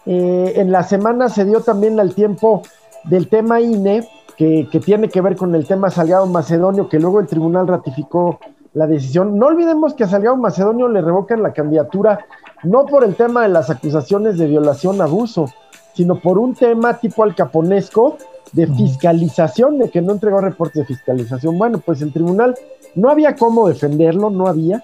[0.05, 2.61] Eh, en la semana se dio también al tiempo
[3.05, 4.05] del tema INE,
[4.37, 8.37] que, tiene que ver con el tema Salgado Macedonio, que luego el tribunal ratificó
[8.73, 9.37] la decisión.
[9.37, 12.25] No olvidemos que a Salgado Macedonio le revocan la candidatura,
[12.63, 15.49] no por el tema de las acusaciones de violación, abuso,
[15.93, 18.17] sino por un tema tipo alcaponesco
[18.51, 21.57] de fiscalización, de que no entregó reportes de fiscalización.
[21.57, 22.55] Bueno, pues el tribunal
[22.95, 24.83] no había cómo defenderlo, no había.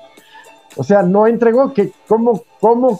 [0.75, 2.99] O sea, no entregó, que ¿cómo, cómo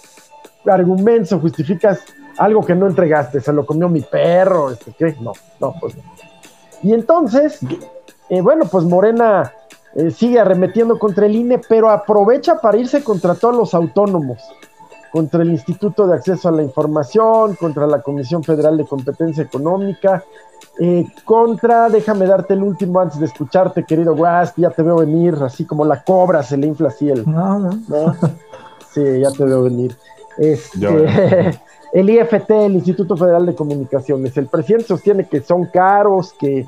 [0.66, 2.01] argumentos justificas
[2.38, 3.41] algo que no entregaste?
[3.41, 5.16] Se lo comió mi perro, este, ¿qué?
[5.22, 6.03] No, no, pues no.
[6.84, 7.60] Y entonces,
[8.30, 9.51] eh, bueno, pues Morena
[9.95, 14.39] eh, sigue arremetiendo contra el INE, pero aprovecha para irse contra todos los autónomos
[15.12, 20.24] contra el Instituto de Acceso a la Información, contra la Comisión Federal de Competencia Económica,
[20.80, 25.36] eh, contra, déjame darte el último antes de escucharte, querido Guas, ya te veo venir,
[25.41, 27.30] así como la cobra se le infla así el...
[27.30, 28.16] No, no.
[28.93, 29.95] Sí, ya te veo venir.
[30.38, 30.88] Este,
[31.93, 36.66] el IFT, el Instituto Federal de Comunicaciones, el presidente sostiene que son caros, que,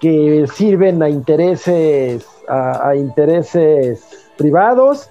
[0.00, 4.02] que sirven a intereses, a intereses
[4.36, 5.10] privados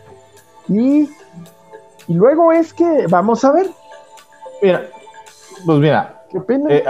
[0.68, 1.08] y
[2.08, 3.68] y luego es que, vamos a ver.
[4.62, 4.88] Mira,
[5.66, 6.14] pues mira.
[6.30, 6.40] ¿Qué?
[6.70, 6.84] Eh,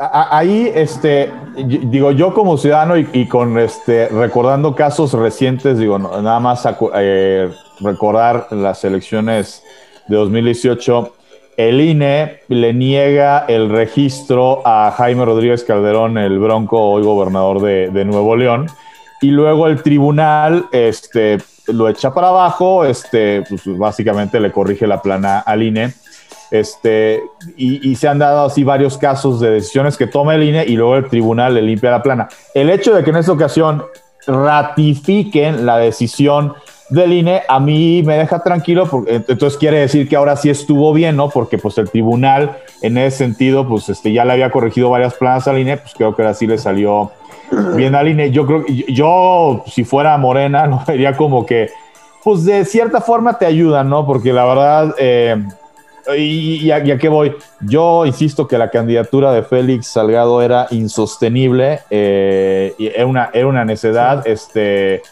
[0.00, 6.66] ahí, este, digo, yo como ciudadano y, con este, recordando casos recientes, digo, nada más
[6.94, 9.62] eh, recordar las elecciones
[10.08, 11.12] de 2018
[11.56, 17.90] el INE le niega el registro a Jaime Rodríguez Calderón, el bronco, hoy gobernador de,
[17.90, 18.68] de Nuevo León,
[19.20, 21.36] y luego el tribunal este,
[21.72, 25.92] lo echa para abajo, este, pues básicamente le corrige la plana al INE.
[26.50, 27.22] Este,
[27.56, 30.96] y, se han dado así varios casos de decisiones que toma el INE y luego
[30.96, 32.28] el tribunal le limpia la plana.
[32.54, 33.84] El hecho de que en esta ocasión
[34.26, 36.54] ratifiquen la decisión
[36.88, 40.92] del INE a mí me deja tranquilo, porque entonces quiere decir que ahora sí estuvo
[40.92, 41.30] bien, ¿no?
[41.30, 45.46] Porque pues el tribunal en ese sentido, pues este, ya le había corregido varias planas
[45.46, 47.12] al INE, pues creo que ahora sí le salió
[47.76, 48.30] bien al INE.
[48.30, 51.70] Yo creo que yo, si fuera Morena, lo vería como que,
[52.22, 54.06] pues de cierta forma te ayuda, ¿no?
[54.06, 55.42] Porque la verdad, eh,
[56.16, 57.34] y, a, qué voy?
[57.60, 63.46] Yo insisto que la candidatura de Félix Salgado era insostenible, eh, y era, una, era
[63.46, 65.02] una necedad, este,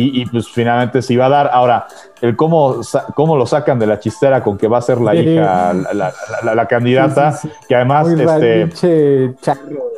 [0.00, 1.50] y, pues finalmente se iba a dar.
[1.52, 1.86] Ahora,
[2.20, 2.80] el cómo,
[3.14, 7.38] cómo lo sacan de la chistera con que va a ser la hija, la, candidata,
[7.68, 9.34] que además, este...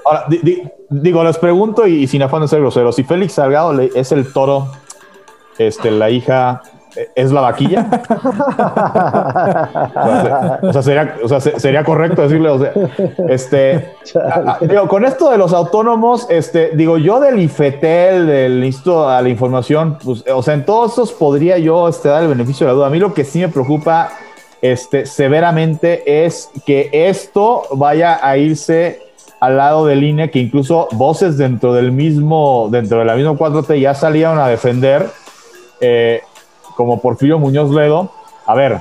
[0.05, 0.27] Ahora,
[0.89, 4.69] digo, les pregunto y, sin afán de ser grosero, si Félix Salgado es el toro,
[5.59, 6.63] este, la hija
[7.15, 7.89] ¿Es la vaquilla?
[10.63, 12.73] o, sea, sería, o sea, sería, correcto decirle, o sea,
[13.29, 13.95] este,
[14.61, 19.29] digo, con esto de los autónomos, este, digo, yo del IFETEL, del Instituto a la
[19.29, 22.77] Información, pues, o sea, en todos estos podría yo este, dar el beneficio de la
[22.77, 22.87] duda.
[22.89, 24.11] A mí lo que sí me preocupa
[24.61, 29.01] este, severamente es que esto vaya a irse
[29.41, 33.81] al lado del INE, que incluso voces dentro del mismo, dentro de la misma 4T
[33.81, 35.09] ya salieron a defender.
[35.81, 36.23] Eh,
[36.77, 38.11] como Porfirio Muñoz Ledo,
[38.47, 38.81] a ver,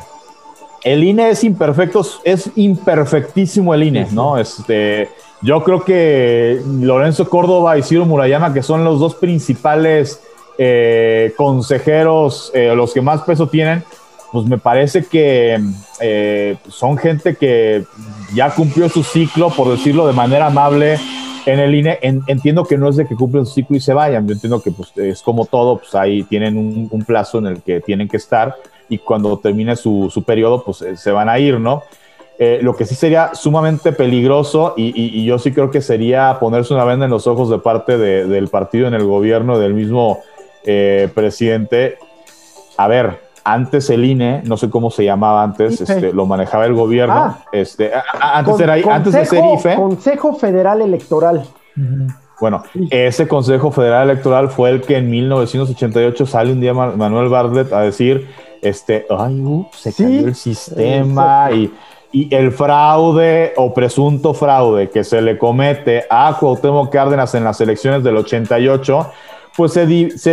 [0.84, 4.38] el INE es imperfecto, es imperfectísimo el INE, ¿no?
[4.38, 5.10] Este,
[5.42, 10.22] yo creo que Lorenzo Córdoba y Ciro Murayama, que son los dos principales
[10.58, 13.84] eh, consejeros, eh, los que más peso tienen,
[14.32, 15.60] pues me parece que
[16.00, 17.84] eh, son gente que
[18.34, 21.00] ya cumplió su ciclo, por decirlo de manera amable,
[21.46, 24.28] en el INE entiendo que no es de que cumplen su ciclo y se vayan,
[24.28, 27.82] yo entiendo que pues, es como todo, pues ahí tienen un, plazo en el que
[27.82, 28.56] tienen que estar
[28.90, 31.84] y cuando termine su, su periodo pues eh, se van a ir, ¿no?
[32.44, 36.86] Eh, lo que sí sería sumamente peligroso y, yo sí creo que sería ponerse una
[36.86, 40.24] venda en los ojos de parte del partido en el gobierno del mismo
[40.64, 42.00] eh, presidente.
[42.78, 46.74] A ver, antes el INE, no sé cómo se llamaba antes, este, lo manejaba el
[46.74, 47.14] gobierno.
[47.14, 47.46] Ah.
[47.52, 49.76] este, antes, era, antes de ser IFE.
[49.76, 51.44] Consejo Federal Electoral.
[52.40, 57.72] Bueno, ese Consejo Federal Electoral fue el que en 1988 sale un día Manuel Bartlett
[57.72, 58.28] a decir,
[58.62, 61.72] este, ay, uh, se cayó el sistema y,
[62.12, 67.62] y, el fraude o presunto fraude que se le comete a Cuauhtémoc Cárdenas en las
[67.62, 69.12] elecciones del 88
[69.56, 69.86] pues se,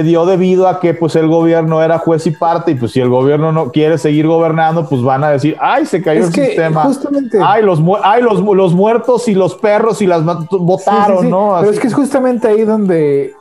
[0.02, 3.08] dio debido a que pues el gobierno era juez y parte y pues si el
[3.08, 6.84] gobierno no quiere seguir gobernando, pues van a decir, ay, se cayó el sistema.
[6.84, 7.38] Justamente...
[7.42, 11.56] Ay, los, ay los, los, muertos y los perros y las votaron, ¿no?
[11.60, 13.34] Pero es que es justamente ahí donde,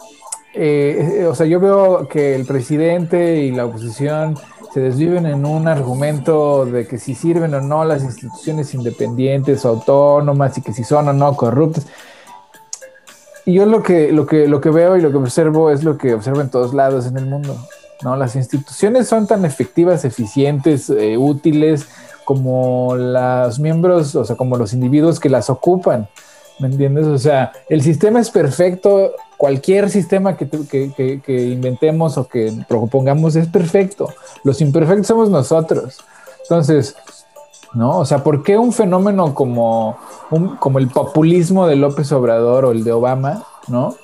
[0.53, 4.36] eh, o sea, yo veo que el presidente y la oposición
[4.73, 9.69] se desviven en un argumento de que si sirven o no las instituciones independientes o
[9.69, 11.86] autónomas y que si son o no corruptas.
[13.48, 16.14] Yo lo que, lo, que, lo que veo y lo que observo es lo que
[16.14, 17.58] observo en todos lados en el mundo.
[18.04, 18.18] ¿no?
[18.18, 21.88] Las instituciones son tan efectivas, eficientes, eh, útiles
[22.26, 26.10] como los miembros, o sea, como los individuos que las ocupan.
[26.60, 27.08] ¿Me entiendes?
[27.08, 33.38] O sea, el sistema es perfecto, cualquier sistema que, que, que inventemos o que propongamos
[33.38, 34.14] es perfecto.
[34.43, 36.00] Los imperfectos somos nosotros.
[36.41, 36.98] Entonces,
[37.74, 37.99] ¿no?
[37.99, 39.97] O sea, ¿por qué un fenómeno como,
[40.59, 43.95] como el populismo de López Obrador o el de Obama, ¿no?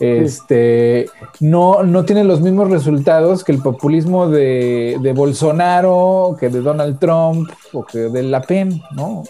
[0.00, 1.10] Este,
[1.40, 6.98] no, no tiene los mismos resultados que el populismo de, de Bolsonaro, que de Donald
[6.98, 9.24] Trump o que de La Pen, ¿no?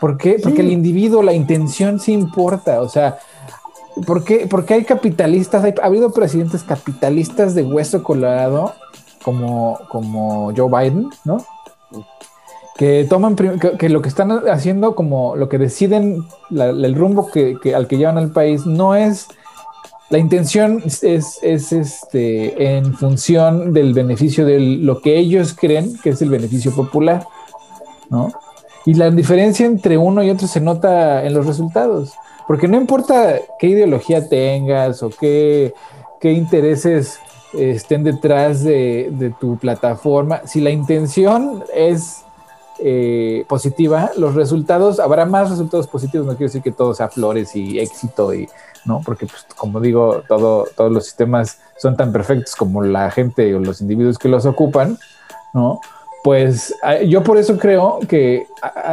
[0.00, 0.38] ¿Por qué?
[0.40, 3.18] Porque el individuo, la intención sí importa, o sea,
[4.06, 8.72] ¿por qué, porque hay capitalistas, ha habido presidentes capitalistas de hueso colorado
[9.24, 11.38] como, como Joe Biden, ¿no?
[12.76, 17.86] Que toman que, lo que están haciendo como lo que deciden el rumbo que, al
[17.86, 19.28] que llevan al país no es
[20.10, 26.10] la intención es, es, este en función del beneficio de lo que ellos creen que
[26.10, 27.26] es el beneficio popular
[28.10, 28.32] ¿no?
[28.84, 32.12] y la diferencia entre uno y otro se nota en los resultados
[32.48, 35.72] porque no importa qué ideología tengas o qué,
[36.20, 37.20] qué intereses
[37.56, 42.23] estén detrás de, de tu plataforma si la intención es
[42.86, 47.56] eh, positiva, los resultados, habrá más resultados positivos, no quiero decir que todo sea flores
[47.56, 48.46] y éxito, y,
[48.84, 49.00] ¿no?
[49.02, 53.58] Porque, pues, como digo, todo, todos los sistemas son tan perfectos como la gente o
[53.58, 54.98] los individuos que los ocupan,
[55.54, 55.80] ¿no?
[56.24, 56.74] Pues
[57.06, 58.46] yo por eso creo que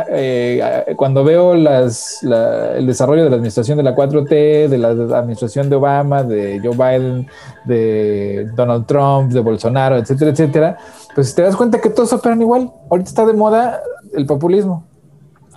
[0.09, 5.69] eh, cuando veo las, el desarrollo de la administración de la 4T, de la administración
[5.69, 7.29] de Obama, de Joe Biden,
[7.63, 10.77] de Donald Trump, de Bolsonaro, etcétera, etcétera,
[11.15, 12.69] pues te das cuenta que todos operan igual.
[12.89, 13.79] Ahorita está de moda
[14.13, 14.83] el populismo,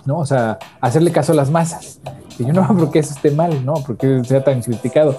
[0.05, 0.19] ¿no?
[0.19, 1.99] O sea, hacerle caso a las masas.
[2.37, 3.75] Y yo no veo por qué eso esté mal, ¿no?
[3.85, 5.15] Porque sea tan criticado.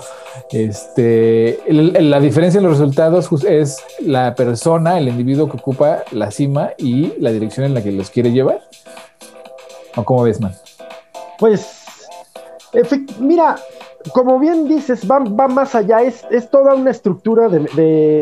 [0.50, 6.70] Este, la diferencia en los resultados es la persona, el individuo que ocupa la cima
[6.76, 8.60] y la dirección en la que los quiere llevar.
[9.96, 10.52] ¿O cómo ves, man?
[11.38, 11.84] Pues,
[13.18, 13.56] mira,
[14.12, 17.60] como bien dices, va, más allá, es, es, toda una estructura de,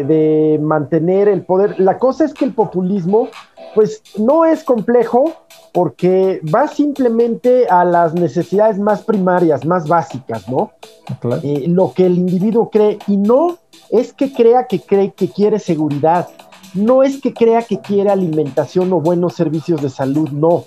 [0.04, 1.78] de mantener el poder.
[1.80, 3.28] La cosa es que el populismo,
[3.74, 5.32] pues, no es complejo,
[5.72, 10.70] porque va simplemente a las necesidades más primarias, más básicas, ¿no?
[11.42, 13.58] Eh, lo que el individuo cree, y no
[13.90, 16.28] es que crea que cree que quiere seguridad,
[16.74, 20.64] no es que crea que quiere alimentación o buenos servicios de salud, no.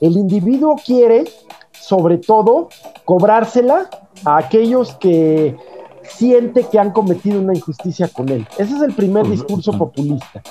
[0.00, 1.24] El individuo quiere,
[1.72, 2.70] sobre todo,
[3.04, 3.90] cobrársela
[4.24, 5.56] a aquellos que
[6.02, 8.46] siente que han cometido una injusticia con él.
[8.58, 10.42] Ese es el primer discurso populista,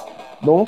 [0.41, 0.66] ¿no?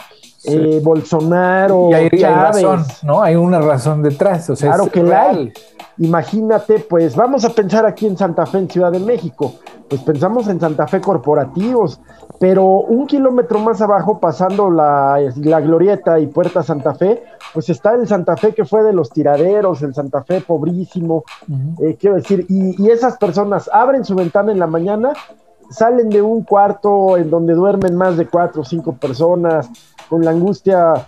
[0.48, 3.22] Eh, Bolsonaro, y hay, razón, ¿no?
[3.22, 4.50] Hay una razón detrás.
[4.50, 5.54] O sea, claro que la hay.
[5.98, 9.56] Imagínate, pues vamos a pensar aquí en Santa Fe, en Ciudad de México.
[9.90, 12.00] Pues pensamos en Santa Fe corporativos,
[12.40, 17.24] pero un kilómetro más abajo, pasando la, glorieta y Puerta Santa Fe,
[17.54, 21.24] pues está el Santa Fe que fue de los tiraderos, el Santa Fe pobrísimo,
[21.82, 25.14] eh, quiero decir, y, y esas personas abren su ventana en la mañana
[25.70, 29.70] salen de un cuarto en donde duermen más de cuatro o cinco personas,
[30.10, 31.06] con la angustia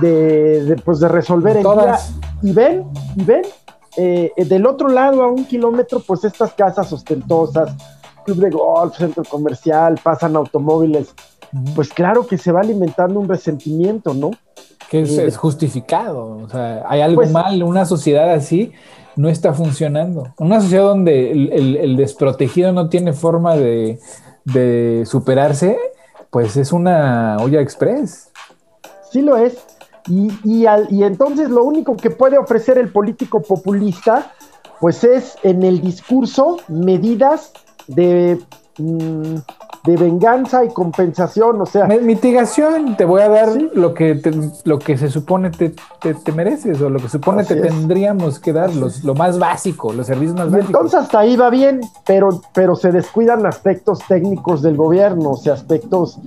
[0.00, 1.98] de, pues de resolver el día,
[2.42, 2.84] y ven,
[3.16, 3.42] y ven,
[3.96, 7.72] eh, del otro lado a un kilómetro, pues estas casas ostentosas,
[8.24, 11.14] club de golf, centro comercial, pasan automóviles,
[11.74, 14.32] pues claro que se va alimentando un resentimiento, ¿no?
[14.90, 18.72] Que es, eh, justificado, o sea, hay algo pues mal, una sociedad así
[19.16, 20.32] no está funcionando.
[20.38, 23.98] Una sociedad donde el, desprotegido no tiene forma de,
[25.06, 25.78] superarse,
[26.30, 28.30] pues es una olla express.
[29.10, 29.58] Sí lo es.
[30.08, 34.32] Y, y, entonces lo único que puede ofrecer el político populista,
[34.80, 37.52] pues es en el discurso medidas
[37.86, 38.38] de...
[38.78, 39.36] Mm,
[39.84, 41.86] de venganza y compensación, o sea.
[41.86, 44.18] Mitigación, te voy a dar lo, que
[44.64, 48.70] lo que se supone te, te, mereces o lo que supone te tendríamos que dar,
[48.74, 50.70] lo más básico, los servicios más básicos.
[50.70, 55.52] Entonces hasta ahí va bien, pero, pero se descuidan aspectos técnicos del gobierno, o sea,
[55.52, 56.18] aspectos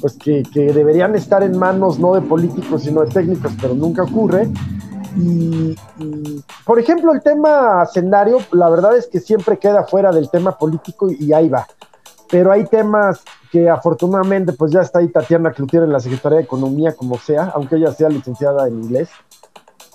[0.00, 4.02] pues que, que deberían estar en manos no de políticos, sino de técnicos, pero nunca
[4.02, 4.48] ocurre.
[5.16, 10.28] Y, y, por ejemplo, el tema hacendario, la verdad es que siempre queda fuera del
[10.30, 11.64] tema político y ahí va
[12.34, 13.22] pero hay temas
[13.52, 17.52] que afortunadamente pues ya está ahí Tatiana Cloutier en la Secretaría de Economía, como sea,
[17.54, 19.08] aunque ella sea licenciada en inglés.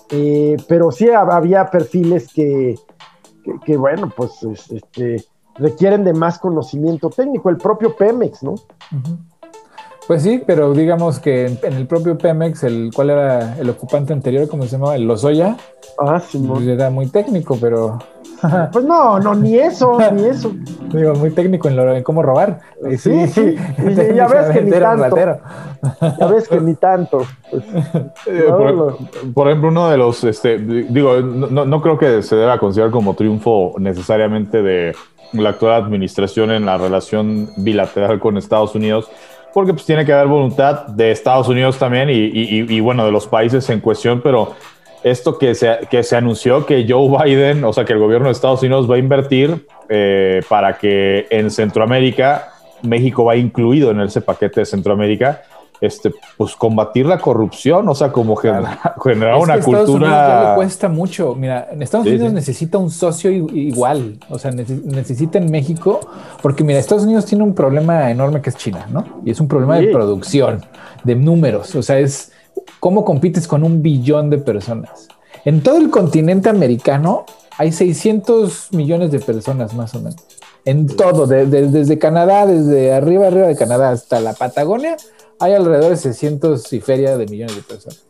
[0.08, 2.76] Eh, pero sí había perfiles que,
[3.66, 5.22] que, bueno, pues este,
[5.56, 8.54] requieren de más conocimiento técnico, el propio Pemex, ¿no?
[10.06, 14.48] Pues sí, pero digamos que en, el propio Pemex, el cuál era el ocupante anterior,
[14.48, 14.96] ¿cómo se llamaba?
[14.96, 15.58] El Lozoya.
[15.98, 16.38] Ah, sí.
[16.38, 17.98] Pues era muy técnico, pero
[18.72, 20.52] Pues no, no, ni eso, ni eso.
[20.92, 22.60] Digo, muy técnico en, lo, en cómo robar.
[22.98, 23.56] Sí, sí,
[24.14, 25.16] ya ves que ni tanto.
[26.18, 27.26] Ya ves que ni tanto.
[29.34, 33.14] por, ejemplo, uno de los, este, digo, no, no creo que se deba considerar como
[33.14, 34.94] triunfo necesariamente de
[35.32, 39.08] la actual administración en la relación bilateral con Estados Unidos,
[39.54, 43.12] porque pues tiene que haber voluntad de Estados Unidos también y, y, y bueno, de
[43.12, 44.54] los países en cuestión, pero
[45.02, 48.32] esto que se, que se anunció que Joe Biden, o sea, que el gobierno de
[48.32, 52.48] Estados Unidos va a invertir eh, para que en Centroamérica,
[52.82, 55.42] México va incluido en ese paquete de Centroamérica,
[55.80, 58.36] este, pues combatir la corrupción, o sea, como
[59.02, 59.80] generar, una cultura.
[59.80, 61.34] Estados Unidos ya le cuesta mucho.
[61.34, 66.00] Mira, en Estados Unidos necesita un socio igual, o sea, necesita en México,
[66.42, 69.22] porque mira, Estados Unidos tiene un problema enorme que es China, ¿no?
[69.24, 70.60] Y es un problema de producción,
[71.02, 72.32] de números, o sea, es
[72.80, 75.08] ¿Cómo compites con un billón de personas?
[75.44, 77.24] En todo el continente americano
[77.56, 80.16] hay 600 millones de personas más o menos.
[80.64, 84.96] En todo, desde Canadá, desde arriba, arriba de Canadá hasta la Patagonia,
[85.38, 88.00] hay alrededor de 600 y feria de millones de personas.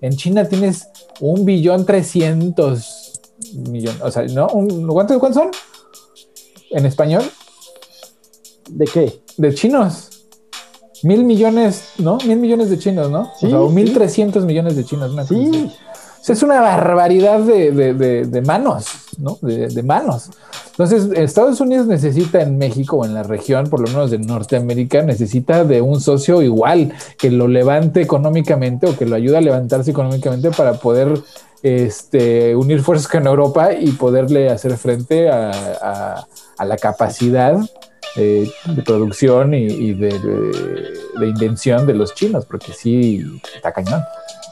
[0.00, 0.88] En China tienes
[1.20, 3.20] un billón 300
[3.68, 4.00] millones.
[4.02, 4.46] O sea, ¿no?
[4.48, 5.50] ¿Cuántos, ¿Cuántos son?
[6.70, 7.24] ¿En español?
[8.70, 9.20] ¿De qué?
[9.36, 10.07] De chinos.
[11.02, 12.18] Mil millones, ¿no?
[12.26, 13.30] Mil millones de chinos, ¿no?
[13.38, 15.12] Sí, o mil trescientos millones de chinos.
[15.28, 15.72] sí.
[16.26, 18.86] es una barbaridad de, manos,
[19.18, 19.38] ¿no?
[19.40, 20.30] De, manos.
[20.70, 25.02] Entonces, Estados Unidos necesita en México o en la región, por lo menos de Norteamérica,
[25.02, 29.90] necesita de un socio igual que lo levante económicamente o que lo ayude a levantarse
[29.90, 31.20] económicamente para poder
[31.62, 36.26] este, unir fuerzas con Europa y poderle hacer frente a,
[36.58, 37.56] la capacidad
[38.18, 40.12] eh, de producción y, de,
[41.20, 44.02] invención de los chinos, porque sí, está cañón.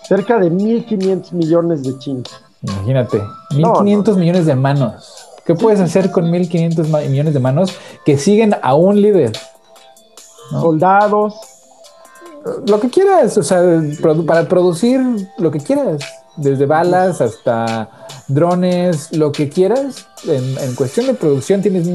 [0.06, 2.30] Cerca de 1.500 millones de chinos.
[2.62, 5.26] Imagínate, 1.500 millones de manos.
[5.44, 9.32] ¿Qué puedes hacer con 1.500 millones de manos que siguen a un líder?
[10.50, 11.34] Soldados.
[12.66, 13.60] Lo que quieras, o sea,
[14.26, 15.00] para producir
[15.38, 16.00] lo que quieras
[16.36, 20.06] desde balas hasta drones, lo que quieras.
[20.26, 21.86] En, cuestión de producción tienes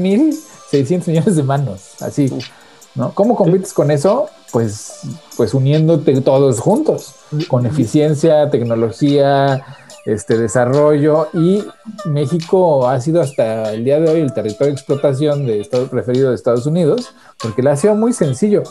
[0.72, 2.30] 1.600 millones de manos, así.
[2.94, 3.12] ¿no?
[3.14, 4.28] ¿Cómo compites con eso?
[4.50, 5.00] Pues,
[5.36, 7.14] pues uniéndote todos juntos,
[7.48, 9.64] con eficiencia, tecnología,
[10.04, 11.64] este desarrollo y
[12.06, 16.30] México ha sido hasta el día de hoy el territorio de explotación de Estados, preferido
[16.30, 18.62] de Estados Unidos porque le ha sido muy sencillo,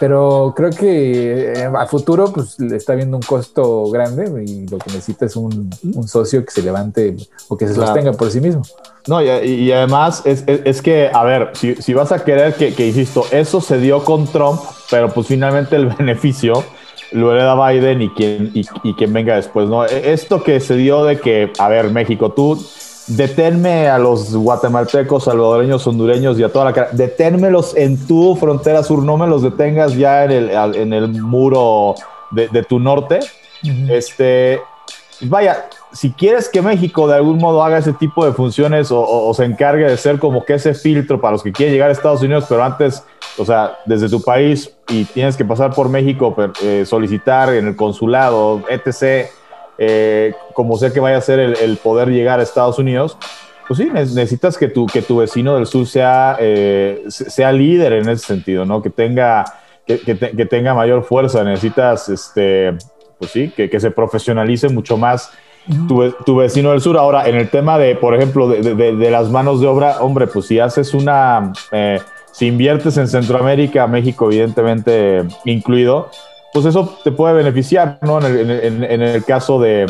[0.00, 4.78] pero creo que eh, a futuro pues le está viendo un costo grande y lo
[4.78, 5.70] que necesita es un,
[6.06, 7.16] socio que se levante
[7.48, 8.62] o que se sostenga por sí mismo.
[9.06, 12.86] No, y, además es, es, que, a ver, si, si vas a querer que, que,
[12.86, 14.60] insisto, eso se dio con Trump,
[14.90, 16.64] pero pues finalmente el beneficio
[17.14, 19.86] lo hereda Biden y quien, y, quien venga después, ¿no?
[19.86, 22.60] E, esto que se dio de que, a ver, México, tú
[23.06, 28.82] deténme a los guatemaltecos, salvadoreños, hondureños y a toda la cara, deténmelos en tu frontera
[28.82, 31.94] sur, no me los detengas ya en el, en el muro
[32.30, 33.20] de, tu norte.
[33.88, 34.60] Este,
[35.22, 39.44] vaya, si quieres que México de algún modo haga ese tipo de funciones o, se
[39.44, 42.46] encargue de ser como que ese filtro para los que quieren llegar a Estados Unidos,
[42.48, 43.04] pero antes,
[43.38, 47.76] o sea, desde tu país y tienes que pasar por México, eh, solicitar en el
[47.76, 49.28] consulado, etc.,
[49.76, 53.16] eh, como sea que vaya a ser el, poder llegar a Estados Unidos,
[53.66, 58.08] pues sí, necesitas que tu, que tu vecino del sur sea, eh, sea líder en
[58.08, 58.82] ese sentido, ¿no?
[58.82, 59.44] Que tenga,
[59.86, 62.76] que, que, tenga mayor fuerza, necesitas, este,
[63.18, 65.32] pues sí, que, que se profesionalice mucho más
[66.24, 66.96] tu, vecino del sur.
[66.96, 70.58] Ahora, en el tema de, por ejemplo, de, las manos de obra, hombre, pues si
[70.58, 72.00] haces una, eh,
[72.34, 76.10] si inviertes en Centroamérica, México evidentemente incluido,
[76.52, 78.18] pues eso te puede beneficiar, ¿no?
[78.20, 78.50] En
[79.02, 79.86] el, caso de,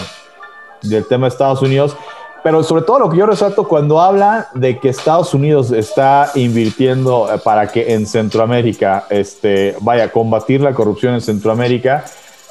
[0.83, 1.97] del tema de Estados Unidos.
[2.43, 7.33] Pero sobre todo lo que yo resalto cuando habla de que Estados Unidos está invirtiendo
[7.33, 12.05] eh, para que en Centroamérica, este, vaya, a combatir la corrupción en Centroamérica,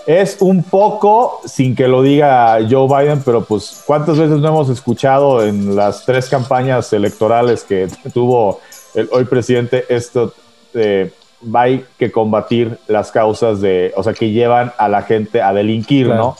[0.07, 4.69] es un poco, sin que lo diga Joe Biden, pero pues cuántas veces no hemos
[4.69, 8.59] escuchado en las tres campañas electorales que tuvo
[8.95, 10.33] el hoy presidente esto
[11.53, 16.07] hay que combatir las causas de, o sea, que llevan a la gente a delinquir,
[16.07, 16.35] ¿no?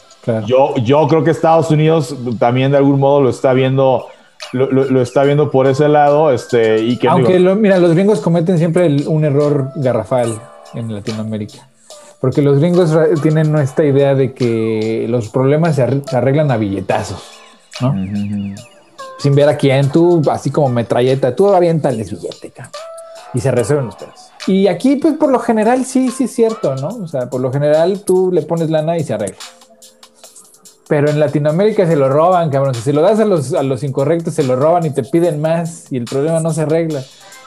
[0.45, 4.07] Yo, yo creo que Estados Unidos también de algún modo lo está viendo,
[4.53, 8.87] lo, está viendo por ese lado, este, y que aunque mira, los gringos cometen siempre
[9.05, 10.39] un error garrafal
[10.73, 11.67] en Latinoamérica.
[12.21, 15.83] Porque los gringos tienen esta idea de que los problemas se,
[16.15, 17.21] arreglan a billetazos,
[17.81, 17.93] ¿no?
[19.23, 22.51] Sin ver a quién, tú, así como metralleta, tú aviéntales billete,
[23.33, 24.31] y se resuelven los pedos.
[24.47, 26.89] Y aquí, pues por lo general, sí, sí es cierto, ¿no?
[26.89, 29.37] O sea, por lo general tú le pones lana y se arregla.
[30.89, 32.75] Pero en Latinoamérica se lo roban, cabrón.
[32.75, 35.89] Si lo das a los, a los incorrectos, se lo roban y te piden más
[35.89, 37.01] y el problema no se arregla.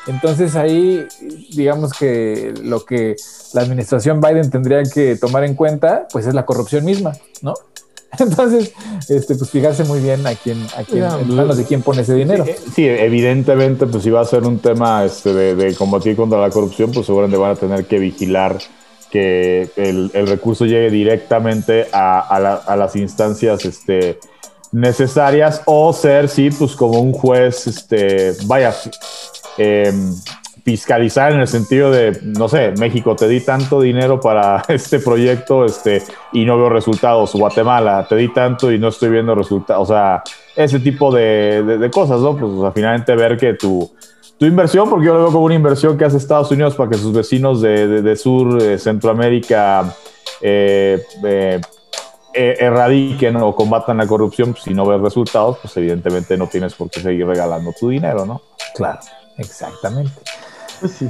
[0.07, 1.07] Entonces ahí,
[1.51, 3.17] digamos que lo que
[3.53, 7.13] la administración Biden tendría que tomar en cuenta, pues es la corrupción misma,
[7.43, 7.53] ¿no?
[8.19, 8.73] Entonces,
[9.09, 12.15] este, pues fijarse muy bien a quién, a quién, en manos de quién pone ese
[12.15, 12.45] dinero.
[12.75, 16.93] Sí, evidentemente, pues si va a ser un tema este, de, combatir contra la corrupción,
[16.93, 18.59] pues seguramente van a tener que vigilar
[19.11, 24.19] que el, recurso llegue directamente a, a las instancias este,
[24.73, 28.75] necesarias o ser, sí, pues como un juez, este, vaya,
[29.59, 29.93] eh,
[30.67, 35.65] fiscalizar en el sentido de, no sé, México, te di tanto dinero para este proyecto
[35.65, 36.03] este,
[36.33, 37.35] y no veo resultados.
[37.35, 39.89] Guatemala, te di tanto y no estoy viendo resultados.
[39.89, 40.25] O sea,
[40.57, 42.37] ese tipo de, cosas, ¿no?
[42.37, 43.89] Pues finalmente ver que tu,
[44.37, 46.99] tu inversión, porque yo lo veo como una inversión que hace Estados Unidos para que
[46.99, 49.95] sus vecinos de, Sur, de Centroamérica,
[50.41, 51.61] eh, eh,
[52.35, 56.91] erradiquen o combatan la corrupción, pues, si no ves resultados, pues evidentemente no tienes por
[56.91, 58.43] qué seguir regalando tu dinero, ¿no?
[58.75, 58.99] Claro.
[59.39, 60.13] Exactamente.
[60.81, 61.09] Pues sí.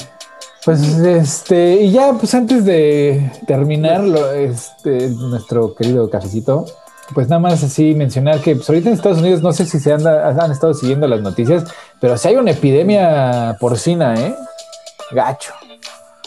[0.64, 4.02] Pues este, y ya, pues antes de terminar
[4.34, 6.66] este, nuestro querido cafecito,
[7.14, 9.92] pues nada más así mencionar que pues ahorita en Estados Unidos, no sé si se
[9.92, 11.64] anda, han estado siguiendo las noticias,
[12.00, 14.34] pero si hay una epidemia porcina, ¿eh?
[15.12, 15.52] Gacho.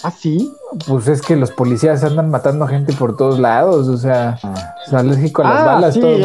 [0.03, 0.49] ¿Ah, sí?
[0.87, 4.75] Pues es que los policías andan matando gente por todos lados, o sea, ah.
[4.87, 6.17] es alérgico a las ah, balas, todo.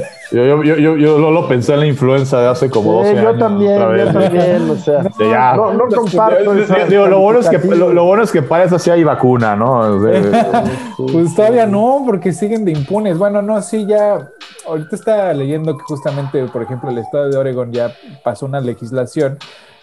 [0.32, 3.22] Yo, yo, yo, yo, lo pensé en la influenza de hace como 12 años.
[3.24, 5.02] Yo también, yo también, o sea,
[5.56, 6.54] no, no, comparto
[6.88, 10.00] Digo, lo, bueno es que, lo, bueno es que parece así hay vacuna, ¿no?
[11.12, 13.18] pues todavía no, porque siguen de impunes.
[13.18, 14.30] Bueno, no, sí, ya,
[14.68, 19.36] ahorita está leyendo que justamente, por ejemplo, el estado de Oregon ya pasó una legislación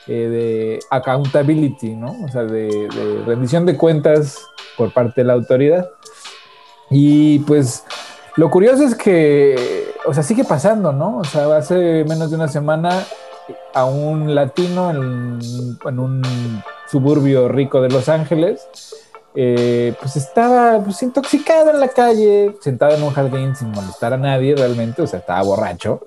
[0.07, 2.15] eh, de accountability, ¿no?
[2.23, 4.45] O sea, de, de rendición de cuentas
[4.77, 5.89] por parte de la autoridad.
[6.89, 7.83] Y pues
[8.37, 11.17] lo curioso es que, o sea, sigue pasando, ¿no?
[11.17, 13.03] O sea, hace menos de una semana
[13.73, 15.39] a un latino en,
[15.99, 18.67] un suburbio rico de Los Ángeles,
[19.33, 24.17] eh, pues estaba pues, intoxicado en la calle, sentado en un jardín sin molestar a
[24.17, 26.01] nadie realmente, o sea, estaba borracho.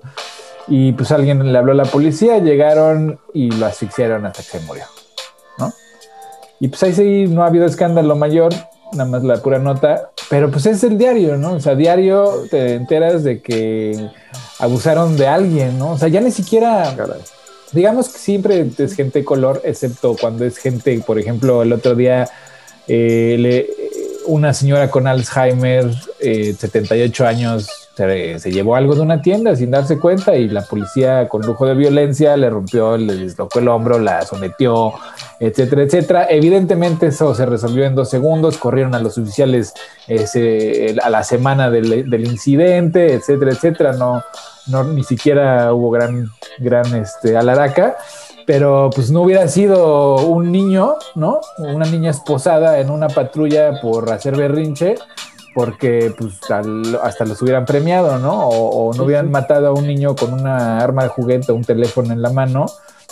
[0.67, 4.59] Y pues alguien le habló a la policía, llegaron y lo asfixiaron hasta que se
[4.61, 4.85] murió,
[5.57, 5.73] ¿no?
[6.61, 8.53] Y pues ahí sí no ha habido escándalo mayor,
[8.93, 11.53] nada más la pura nota, pero pues es el diario, ¿no?
[11.53, 14.09] O sea, diario te enteras de que
[14.59, 15.91] abusaron de alguien, ¿no?
[15.91, 16.95] O sea, ya ni siquiera,
[17.71, 21.95] digamos que siempre es gente de color, excepto cuando es gente, por ejemplo, el otro
[21.95, 22.29] día,
[22.87, 23.69] eh,
[24.25, 27.80] una señora con Alzheimer, 78 eh, años,
[28.39, 31.75] se, llevó algo de una tienda sin darse cuenta y la policía con lujo de
[31.75, 34.93] violencia le rompió, le deslocó el hombro, la sometió,
[35.39, 36.27] etcétera, etcétera.
[36.29, 39.73] Evidentemente eso se resolvió en dos segundos, corrieron a los oficiales
[41.03, 43.93] a la semana del, incidente, etcétera, etcétera.
[43.93, 44.23] No,
[44.67, 46.29] no, ni siquiera hubo gran,
[46.59, 47.97] gran este, alaraca
[48.45, 51.39] pero pues no hubiera sido un niño, ¿no?
[51.57, 54.95] Una niña esposada en una patrulla por hacer berrinche,
[55.53, 56.39] porque pues
[57.01, 58.47] hasta los hubieran premiado, ¿no?
[58.47, 62.13] O, no hubieran matado a un niño con una arma de juguete o un teléfono
[62.13, 62.67] en la mano,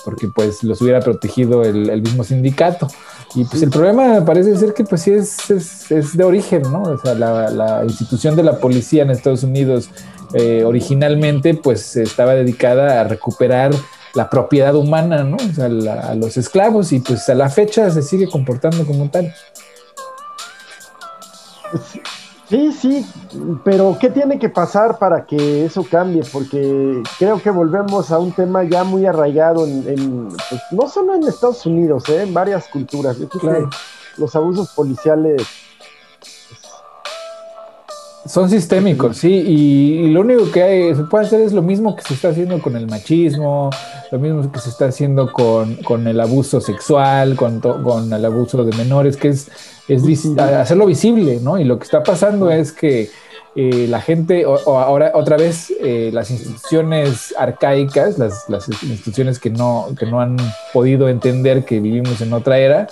[0.05, 2.87] porque pues los hubiera protegido el, mismo sindicato.
[3.35, 6.83] Y pues el problema parece ser que pues sí es, es, de origen, ¿no?
[6.83, 9.89] O sea, la, institución de la policía en Estados Unidos
[10.33, 13.71] eh, originalmente pues estaba dedicada a recuperar
[14.15, 15.37] la propiedad humana, ¿no?
[15.37, 19.33] O sea, a los esclavos y pues a la fecha se sigue comportando como tal.
[22.49, 23.05] Sí, sí,
[23.63, 26.23] pero ¿qué tiene que pasar para que eso cambie?
[26.33, 31.27] Porque creo que volvemos a un tema ya muy arraigado en, pues, no solo en
[31.27, 32.23] Estados Unidos, ¿eh?
[32.23, 33.17] en varias culturas.
[34.17, 35.43] los abusos policiales
[38.25, 42.15] son sistémicos, sí, y, lo único que se puede hacer es lo mismo que se
[42.15, 43.69] está haciendo con el machismo,
[44.11, 48.75] lo mismo que se está haciendo con, el abuso sexual, con, con el abuso de
[48.75, 49.49] menores, que es
[49.89, 51.59] es hacerlo visible, ¿no?
[51.59, 53.09] Y lo que está pasando es que
[53.55, 58.45] eh, la gente, o, ahora otra vez, eh, las instituciones arcaicas, las,
[58.83, 60.37] instituciones que no, que no han
[60.71, 62.87] podido entender que vivimos en otra era,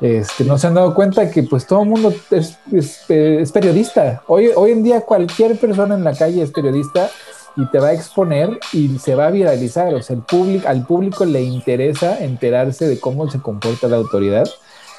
[0.00, 4.22] este, no se han dado cuenta que pues todo el mundo es, es, periodista.
[4.26, 7.10] Hoy, hoy en día cualquier persona en la calle es periodista
[7.56, 9.94] y te va a exponer y se va a viralizar.
[9.94, 14.46] O sea, el público, al público le interesa enterarse de cómo se comporta la autoridad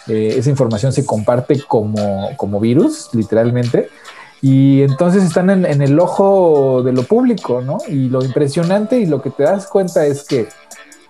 [0.08, 3.90] eh, esa información se comparte como, como virus, literalmente.
[4.42, 7.80] Y entonces están en, en, el ojo de lo público, ¿no?
[7.88, 10.48] Y lo impresionante y lo que te das cuenta es que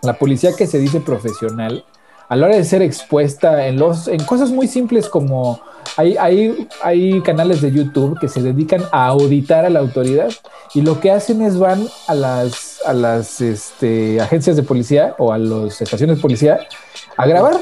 [0.01, 1.83] la policía que se dice profesional,
[2.29, 5.61] a la hora de ser expuesta en, los, en cosas muy simples como
[5.95, 10.29] hay, hay, hay canales de YouTube que se dedican a auditar a la autoridad
[10.73, 15.31] y lo que hacen es van a las, a las este, agencias de policía o
[15.31, 16.59] a las estaciones de policía
[17.15, 17.55] a grabar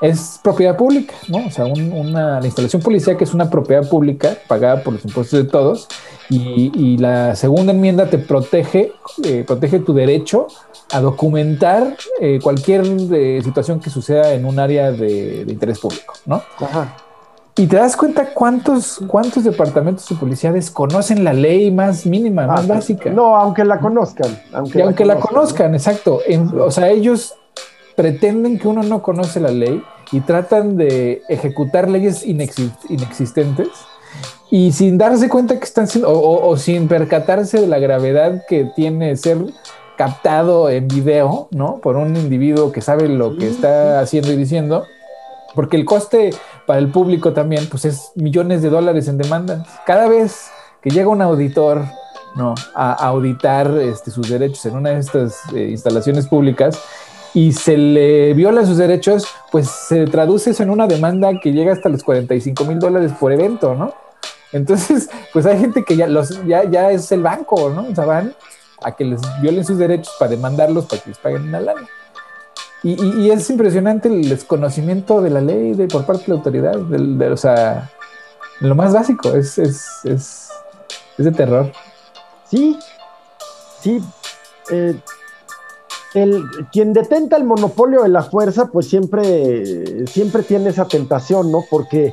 [0.00, 1.46] es propiedad pública, ¿no?
[1.46, 5.42] O sea, una, la instalación policial que es una propiedad pública pagada por los impuestos
[5.42, 5.88] de todos
[6.30, 8.92] y, la segunda enmienda te protege,
[9.24, 10.48] eh, protege tu derecho
[10.92, 16.42] a documentar eh, cualquier eh, situación que suceda en un área de, interés público, ¿no?
[16.60, 16.96] Ajá.
[17.56, 22.60] Y te das cuenta cuántos, cuántos departamentos de policía desconocen la ley más mínima, más
[22.60, 23.10] ah, básica.
[23.10, 24.38] No, aunque la conozcan.
[24.52, 26.20] Aunque y aunque la conozcan, exacto.
[26.56, 27.34] o sea, ellos
[27.98, 33.70] pretenden que uno no conoce la ley y tratan de ejecutar leyes inexistentes
[34.52, 39.16] y sin darse cuenta que están siendo, o, sin percatarse de la gravedad que tiene
[39.16, 39.38] ser
[39.96, 41.78] captado en video, ¿no?
[41.78, 44.86] Por un individuo que sabe lo que está haciendo y diciendo,
[45.56, 46.30] porque el coste
[46.68, 49.66] para el público también, pues es millones de dólares en demandas.
[49.84, 50.46] Cada vez
[50.82, 51.82] que llega un auditor,
[52.36, 52.54] ¿no?
[52.76, 56.78] A, auditar este, sus derechos en una de estas eh, instalaciones públicas,
[57.34, 61.72] y se le viola sus derechos, pues se traduce eso en una demanda que llega
[61.72, 63.94] hasta los 45 mil dólares por evento, ¿no?
[64.52, 67.88] Entonces, pues hay gente que ya, los, ya, ya es el banco, ¿no?
[67.88, 68.34] O sea, van
[68.82, 71.86] a que les violen sus derechos para demandarlos para que les paguen una lana.
[72.82, 72.92] Y,
[73.24, 77.28] y, es impresionante el desconocimiento de la ley de, por parte de la autoridad, de,
[77.28, 77.90] o sea,
[78.60, 80.48] lo más básico, es, es, es,
[81.18, 81.72] es de terror.
[82.48, 82.78] Sí,
[83.80, 84.00] sí,
[84.70, 84.94] eh,
[86.14, 91.64] el, quien detenta el monopolio de la fuerza, pues siempre, siempre tiene esa tentación, ¿no?
[91.70, 92.12] Porque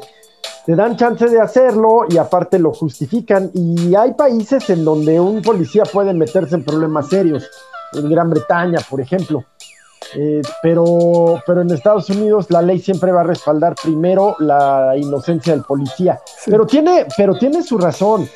[0.65, 3.51] te dan chance de hacerlo y aparte lo justifican.
[3.53, 7.49] Y hay países en donde un policía puede meterse en problemas serios,
[7.93, 9.45] en Gran Bretaña, por ejemplo.
[10.15, 15.53] Eh, pero, pero en Estados Unidos la ley siempre va a respaldar primero la inocencia
[15.53, 16.19] del policía.
[16.45, 18.27] Pero, tiene, pero tiene su razón.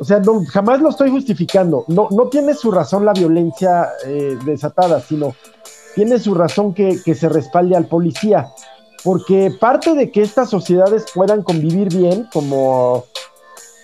[0.00, 1.84] O sea, no, jamás lo estoy justificando.
[1.86, 5.34] No, no tiene su razón la violencia eh, desatada, sino
[5.94, 8.48] tiene su razón que, que, se respalde al policía.
[9.04, 13.04] Porque parte de que estas sociedades puedan convivir bien, como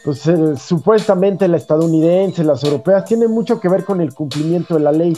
[0.07, 4.81] pues, eh, supuestamente la estadounidense, las europeas, tiene mucho que ver con el cumplimiento de
[4.81, 5.15] la ley.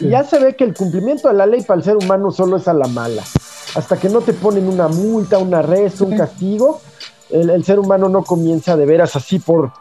[0.00, 2.58] Y ya se ve que el cumplimiento de la ley para el ser humano solo
[2.58, 3.22] es a la mala.
[3.74, 6.82] Hasta que no te ponen una multa, un arresto, un castigo,
[7.30, 9.72] el, el ser humano no comienza de veras así por,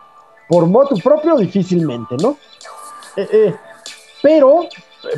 [0.51, 2.35] por moto propio difícilmente, ¿no?
[3.15, 3.55] Eh, eh,
[4.21, 4.67] pero,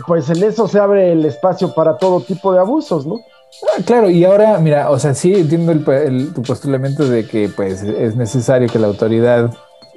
[0.06, 3.16] pues en eso se abre el espacio para todo tipo de abusos, ¿no?
[3.16, 7.50] Ah, claro, y ahora, mira, o sea, sí entiendo el, el, tu postulamiento de que
[7.50, 9.52] pues es necesario que la autoridad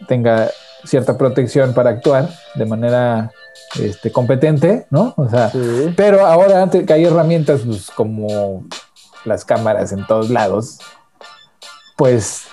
[0.09, 0.49] tenga
[0.85, 3.31] cierta protección para actuar de manera
[3.79, 5.13] este, competente, ¿no?
[5.19, 5.93] O sea, sí.
[5.99, 8.65] pero ahora antes que hay herramientas pues, como
[9.27, 10.79] las cámaras en todos lados,
[11.95, 12.47] pues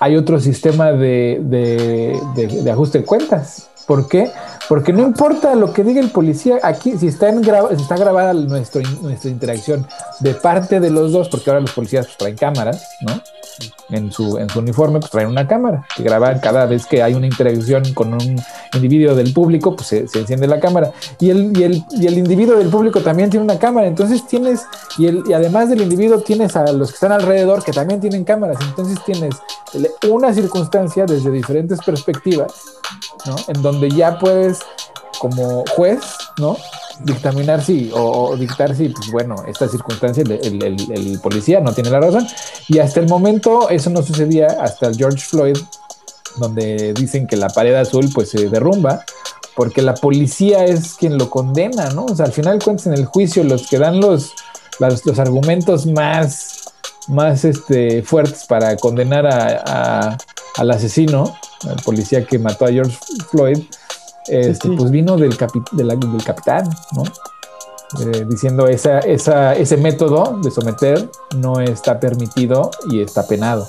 [0.00, 2.18] hay otro sistema de, de,
[2.62, 3.70] de, ajuste de cuentas.
[3.86, 4.30] ¿Por qué?
[4.68, 7.96] Porque no importa lo que diga el policía, aquí si está, en gra si está
[7.96, 9.86] grabada nuestro, nuestra interacción
[10.20, 13.20] de parte de los dos, porque ahora los policías pues, traen cámaras, ¿no?
[13.90, 17.14] En su, en su uniforme, pues traen una cámara que graba cada vez que hay
[17.14, 18.40] una interacción con un
[18.72, 20.92] individuo del público, pues se, se enciende la cámara.
[21.20, 24.62] Y el, y, el, y el individuo del público también tiene una cámara, entonces tienes,
[24.98, 28.24] y, el, y además del individuo tienes a los que están alrededor que también tienen
[28.24, 29.34] cámaras, entonces tienes
[30.08, 32.52] una circunstancia desde diferentes perspectivas,
[33.26, 33.36] ¿no?
[33.48, 34.53] En donde ya puedes,
[35.18, 36.00] como juez,
[36.38, 36.56] ¿no?
[37.00, 42.26] dictaminar si o, dictar si, pues bueno, esta circunstancia el, policía no tiene la razón.
[42.68, 45.56] Y hasta el momento eso no sucedía hasta George Floyd,
[46.36, 49.04] donde dicen que la pared azul pues se derrumba,
[49.54, 52.06] porque la policía es quien lo condena, ¿no?
[52.06, 54.32] O sea, al final cuentas en el juicio los que dan los,
[54.80, 56.64] los, los argumentos más,
[57.08, 60.18] más este, fuertes para condenar a, a,
[60.56, 61.36] al asesino,
[61.68, 62.98] al policía que mató a George
[63.30, 63.58] Floyd,
[64.28, 64.74] este, sí.
[64.76, 67.04] pues vino del, capi de la, del capitán, ¿no?
[68.00, 73.68] Eh, diciendo esa, esa, ese método de someter no está permitido y está penado.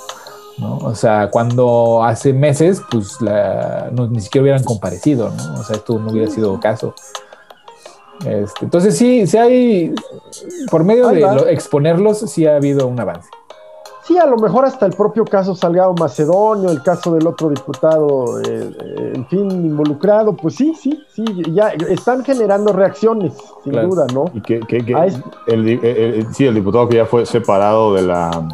[0.57, 0.77] ¿no?
[0.77, 5.59] O sea, cuando hace meses, pues la, no, ni siquiera hubieran comparecido, ¿no?
[5.59, 6.95] O sea, esto no hubiera sido caso.
[8.25, 9.95] Este, entonces sí, sí hay,
[10.71, 13.29] por medio de lo, exponerlos, sí ha habido un avance.
[14.07, 18.39] Sí, a lo mejor hasta el propio caso Salgado Macedonio, el caso del otro diputado,
[18.39, 23.33] eh, en fin, involucrado, pues sí, sí, sí, ya están generando reacciones,
[23.63, 23.87] sin claro.
[23.87, 24.25] duda, ¿no?
[24.35, 25.19] Y que, que, que es...
[25.47, 28.47] el, el, el, sí, el diputado que ya fue separado de la,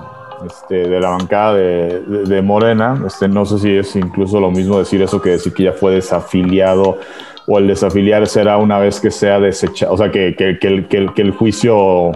[0.45, 4.52] este, de la bancada de, de, de, Morena, este, no sé si es incluso lo
[4.52, 6.98] mismo decir eso que decir que ya fue desafiliado
[7.45, 10.88] o el desafiliar será una vez que sea desechado, o sea, que, que, que, el,
[10.88, 12.14] que, el, que el juicio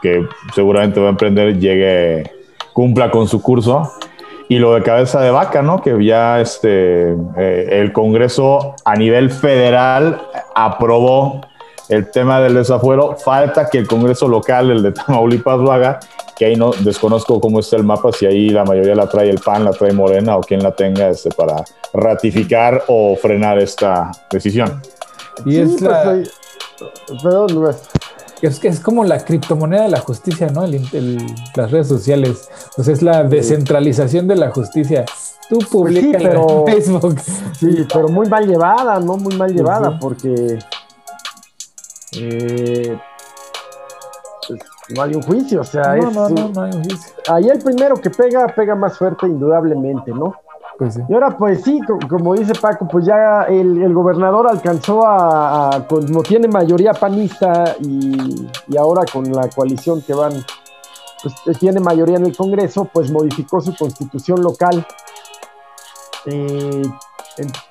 [0.00, 2.39] que seguramente va a emprender llegue
[2.72, 3.92] cumpla con su curso.
[4.48, 5.80] Y lo de cabeza de vaca, ¿no?
[5.80, 10.20] Que ya este, eh, el Congreso a nivel federal
[10.56, 11.40] aprobó
[11.88, 13.16] el tema del desafuero.
[13.16, 16.00] Falta que el Congreso local, el de Tamaulipas, lo haga,
[16.36, 19.38] que ahí no desconozco cómo está el mapa, si ahí la mayoría la trae el
[19.38, 24.82] PAN, la trae Morena o quien la tenga este, para ratificar o frenar esta decisión.
[25.44, 26.02] Y sí, es la...
[26.02, 27.76] Pues, perdón, Luis
[28.46, 30.64] es que es como la criptomoneda de la justicia, ¿no?
[30.64, 31.18] El, el,
[31.54, 32.48] las redes sociales.
[32.76, 35.04] Pues es la descentralización de la justicia.
[35.48, 37.20] Tú publicas pues sí, pero, en Facebook.
[37.58, 39.16] Sí, pero muy mal llevada, ¿no?
[39.16, 39.96] Muy mal llevada, sí.
[40.00, 40.58] porque
[42.18, 42.98] eh,
[44.46, 44.60] pues,
[44.94, 47.12] no hay un juicio, o sea, no, es, no, no, no hay un juicio.
[47.28, 50.34] Ahí el primero que pega, pega más fuerte, indudablemente, ¿no?
[50.80, 50.98] Pues.
[51.10, 51.78] Y ahora, pues sí,
[52.08, 58.48] como dice Paco, pues ya el, gobernador alcanzó a, como tiene mayoría panista y,
[58.78, 60.32] ahora con la coalición que van,
[61.22, 64.86] pues tiene mayoría en el Congreso, pues modificó su constitución local
[66.24, 66.82] eh,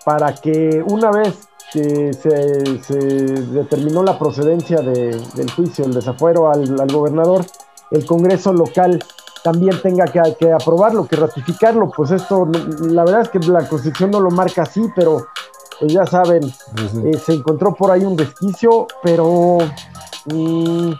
[0.05, 6.51] para que una vez que se, se determinó la procedencia de, del juicio, el desafuero
[6.51, 7.43] al gobernador,
[7.89, 9.03] el Congreso local
[9.43, 11.89] también tenga que, que, aprobarlo, que ratificarlo.
[11.89, 12.47] Pues esto,
[12.81, 15.27] la verdad es que la Constitución no lo marca así, pero
[15.79, 19.57] pues ya saben, eh, se encontró por ahí un resquicio, pero
[20.25, 20.91] mm,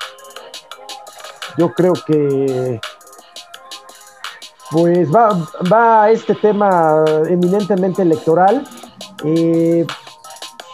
[1.58, 2.80] yo creo que
[4.72, 5.30] pues va,
[5.72, 8.64] va a este tema eminentemente electoral.
[9.26, 9.86] Eh,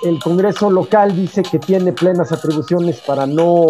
[0.04, 3.66] el Congreso local dice que tiene plenas atribuciones para no,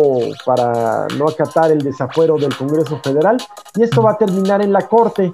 [0.45, 3.37] para no acatar el desafuero del Congreso federal
[3.75, 5.31] y esto va a terminar en la Corte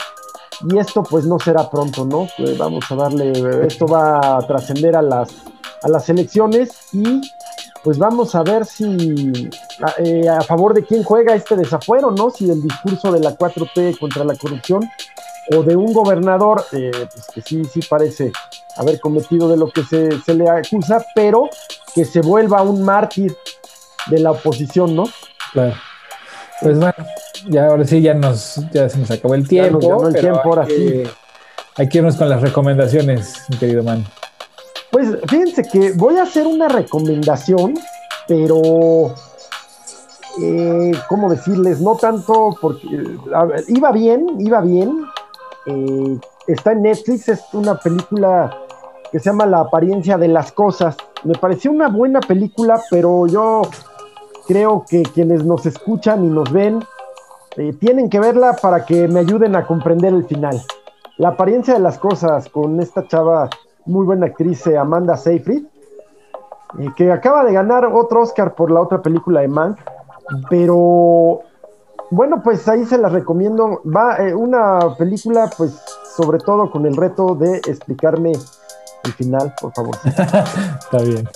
[0.70, 2.28] y esto pues no será pronto, ¿no?
[2.38, 5.30] Pues vamos a darle, esto va a trascender a las,
[5.82, 7.22] a las elecciones y
[7.84, 9.50] pues vamos a ver si
[9.82, 12.30] a, eh, favor de quién juega este desafuero, ¿no?
[12.30, 14.88] Si el discurso de la 4T contra la corrupción
[15.56, 18.32] o de un gobernador, eh, pues que sí, sí parece
[18.78, 21.50] haber cometido de lo que se, se, le acusa, pero
[21.94, 23.36] que se vuelva un mártir
[24.08, 25.04] de la oposición, ¿no?
[25.54, 25.76] Claro.
[26.62, 26.94] Pues bueno,
[27.50, 29.80] ya ahora sí ya nos ya se nos acabó el tiempo.
[29.80, 31.04] Ya nos el tiempo, ahora sí.
[31.78, 34.06] Hay que irnos con las recomendaciones, mi querido man.
[34.92, 37.76] Pues fíjense que voy a hacer una recomendación,
[38.28, 39.16] pero
[40.42, 41.80] eh, ¿cómo decirles?
[41.80, 45.06] No tanto porque ver, iba bien, iba bien.
[45.66, 48.56] Eh, está en Netflix, es una película
[49.12, 50.98] que se llama La apariencia de las cosas.
[51.24, 53.62] Me pareció una buena película, pero yo
[54.48, 56.84] creo que quienes nos escuchan y nos ven
[57.58, 60.62] eh, tienen que verla para que me ayuden a comprender el final.
[61.18, 63.50] La apariencia de las cosas con esta chava,
[63.86, 65.66] muy buena actriz, eh, Amanda Seyfried,
[66.96, 69.78] que acaba de ganar otro Oscar por la otra película de Mank,
[70.50, 71.42] pero
[72.12, 73.82] bueno, pues ahí se las recomiendo.
[73.84, 75.82] Va eh, una película, pues
[76.16, 78.34] sobre todo con el reto de explicarme
[79.04, 79.96] el final, por favor.
[80.06, 81.28] Está bien.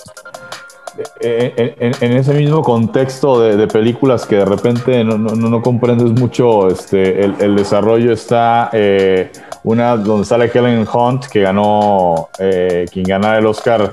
[1.20, 5.60] En, en, en, ese mismo contexto de, de, películas que de repente no, no, no
[5.60, 9.30] comprendes mucho este, el, el desarrollo, está eh,
[9.64, 13.90] una donde sale Helen Hunt, que ganó, eh, quien ganara el Oscar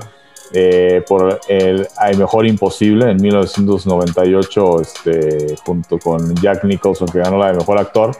[0.54, 7.38] eh, por el Hay Mejor Imposible en 1998, este, junto con Jack Nicholson, que ganó
[7.38, 8.16] la de Mejor Actor.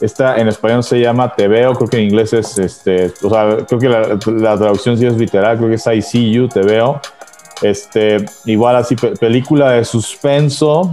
[0.00, 3.58] Esta en español se llama Te Veo, creo que en inglés es, este, o sea,
[3.66, 6.60] creo que la, la traducción sí es literal, creo que es I See You, Te
[6.60, 7.00] Veo.
[7.62, 10.90] Este, igual así, pe película de suspenso,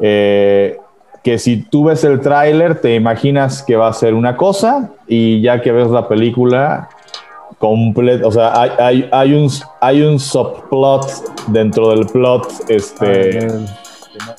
[0.00, 0.78] eh,
[1.22, 5.40] que si tú ves el tráiler te imaginas que va a ser una cosa y
[5.40, 6.88] ya que ves la película
[7.64, 9.50] completa, o sea, hay, hay, hay, un,
[9.80, 13.48] hay un subplot dentro del plot, este,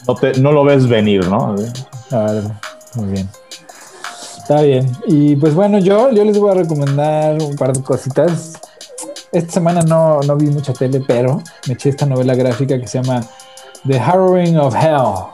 [0.08, 1.56] no, te, no, lo ves venir, ¿no?
[2.12, 2.42] Ah,
[2.96, 3.30] muy bien.
[4.38, 4.92] Está bien.
[5.08, 8.54] Y pues bueno, yo, yo les voy a recomendar un par de cositas
[9.32, 13.02] esta semana no, no, vi mucha tele, pero me eché esta novela gráfica que se
[13.02, 13.22] llama
[13.86, 15.28] The Harrowing of Hell.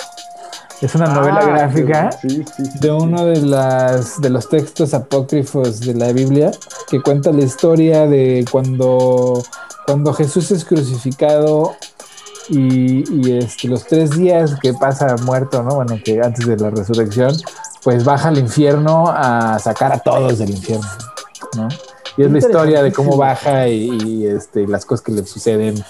[0.82, 4.96] Es una novela ah, gráfica sí, sí, sí, de uno de, las, de los textos
[4.96, 6.52] apócrifos de la Biblia
[6.90, 9.44] que cuenta la historia de cuando,
[9.86, 11.76] cuando Jesús es crucificado
[12.50, 15.76] y, y este, los tres días que pasa muerto, ¿no?
[15.76, 17.36] Bueno, que antes de la resurrección,
[17.84, 20.90] pues baja al infierno a sacar a todos del infierno,
[21.56, 21.68] ¿no?
[22.18, 25.82] Y es la historia de cómo baja y, y este, las cosas que le suceden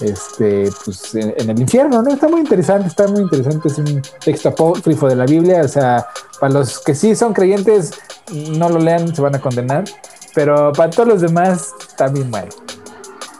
[0.00, 2.10] este, pues, en, en, el infierno, ¿no?
[2.10, 3.68] Está muy interesante, está muy interesante.
[3.68, 5.62] Es un texto apócrifo de la Biblia.
[5.62, 6.06] O sea,
[6.38, 7.92] para los que sí son creyentes,
[8.32, 9.84] no lo lean, se van a condenar.
[10.34, 11.72] Pero para todos los demás,
[12.12, 12.48] bien mal.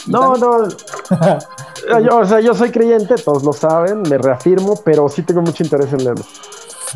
[0.06, 0.68] No, no.
[2.00, 5.62] yo, o sea, yo soy creyente, todos lo saben, me reafirmo, pero sí tengo mucho
[5.62, 6.24] interés en leerlo.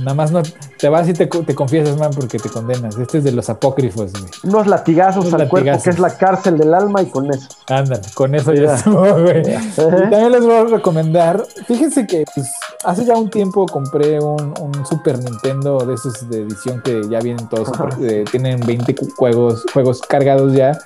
[0.01, 0.43] Nada más no
[0.79, 2.97] te vas y te, te, confiesas, man, porque te condenas.
[2.99, 4.25] Este es de los apócrifos, güey.
[4.45, 5.51] Unos latigazos Unos al latigazos.
[5.51, 7.49] cuerpo, que es la cárcel del alma, y con eso.
[7.69, 9.41] Ándale, con eso ya, estuvo, güey.
[9.41, 11.45] Y también les voy a recomendar.
[11.66, 12.51] Fíjense que pues,
[12.85, 17.21] hace ya un tiempo compré un, un, Super Nintendo de esos de edición que ya
[17.21, 17.69] vienen todos.
[18.01, 20.77] Eh, tienen 20 juegos, juegos cargados ya.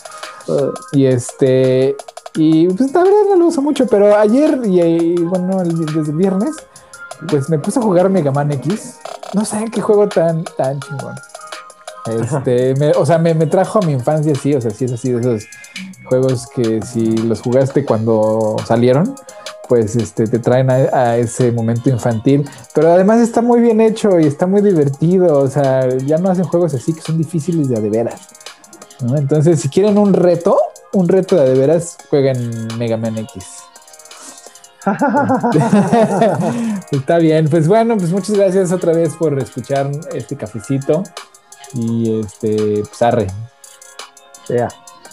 [0.46, 0.72] Uh.
[0.92, 1.96] Y este.
[2.34, 6.12] Y pues la verdad no lo uso mucho, pero ayer y, y bueno, el, desde
[6.12, 6.54] el viernes
[7.28, 8.98] pues me puse a jugar Mega Man X.
[9.34, 11.14] No saben qué juego tan, tan chingón.
[12.06, 14.92] Este, me, o sea, me, me, trajo a mi infancia, sí, o sea, sí es
[14.92, 15.46] así de esos
[16.04, 19.14] juegos que si los jugaste cuando salieron,
[19.68, 22.48] pues este, te traen a, a, ese momento infantil.
[22.74, 25.38] Pero además está muy bien hecho y está muy divertido.
[25.38, 28.28] O sea, ya no hacen juegos así que son difíciles de a de veras.
[29.00, 29.16] ¿no?
[29.16, 30.58] Entonces, si quieren un reto,
[30.92, 33.67] un reto de a de veras, jueguen Mega Man X.
[36.90, 41.02] Está bien, pues bueno, pues muchas gracias otra vez por escuchar este cafecito.
[41.74, 43.26] Y este, pues arre.
[44.48, 44.68] Yeah.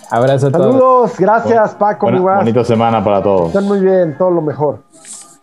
[0.10, 1.18] Abrazo a Saludos, todos.
[1.18, 2.10] gracias Paco.
[2.10, 3.48] Buena, bonita semana para todos.
[3.48, 4.80] Están muy bien, todo lo mejor.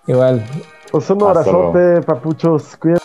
[0.07, 0.45] Igual.
[0.91, 2.77] Pues un abrazote, papuchos.
[2.77, 3.05] Cuídense.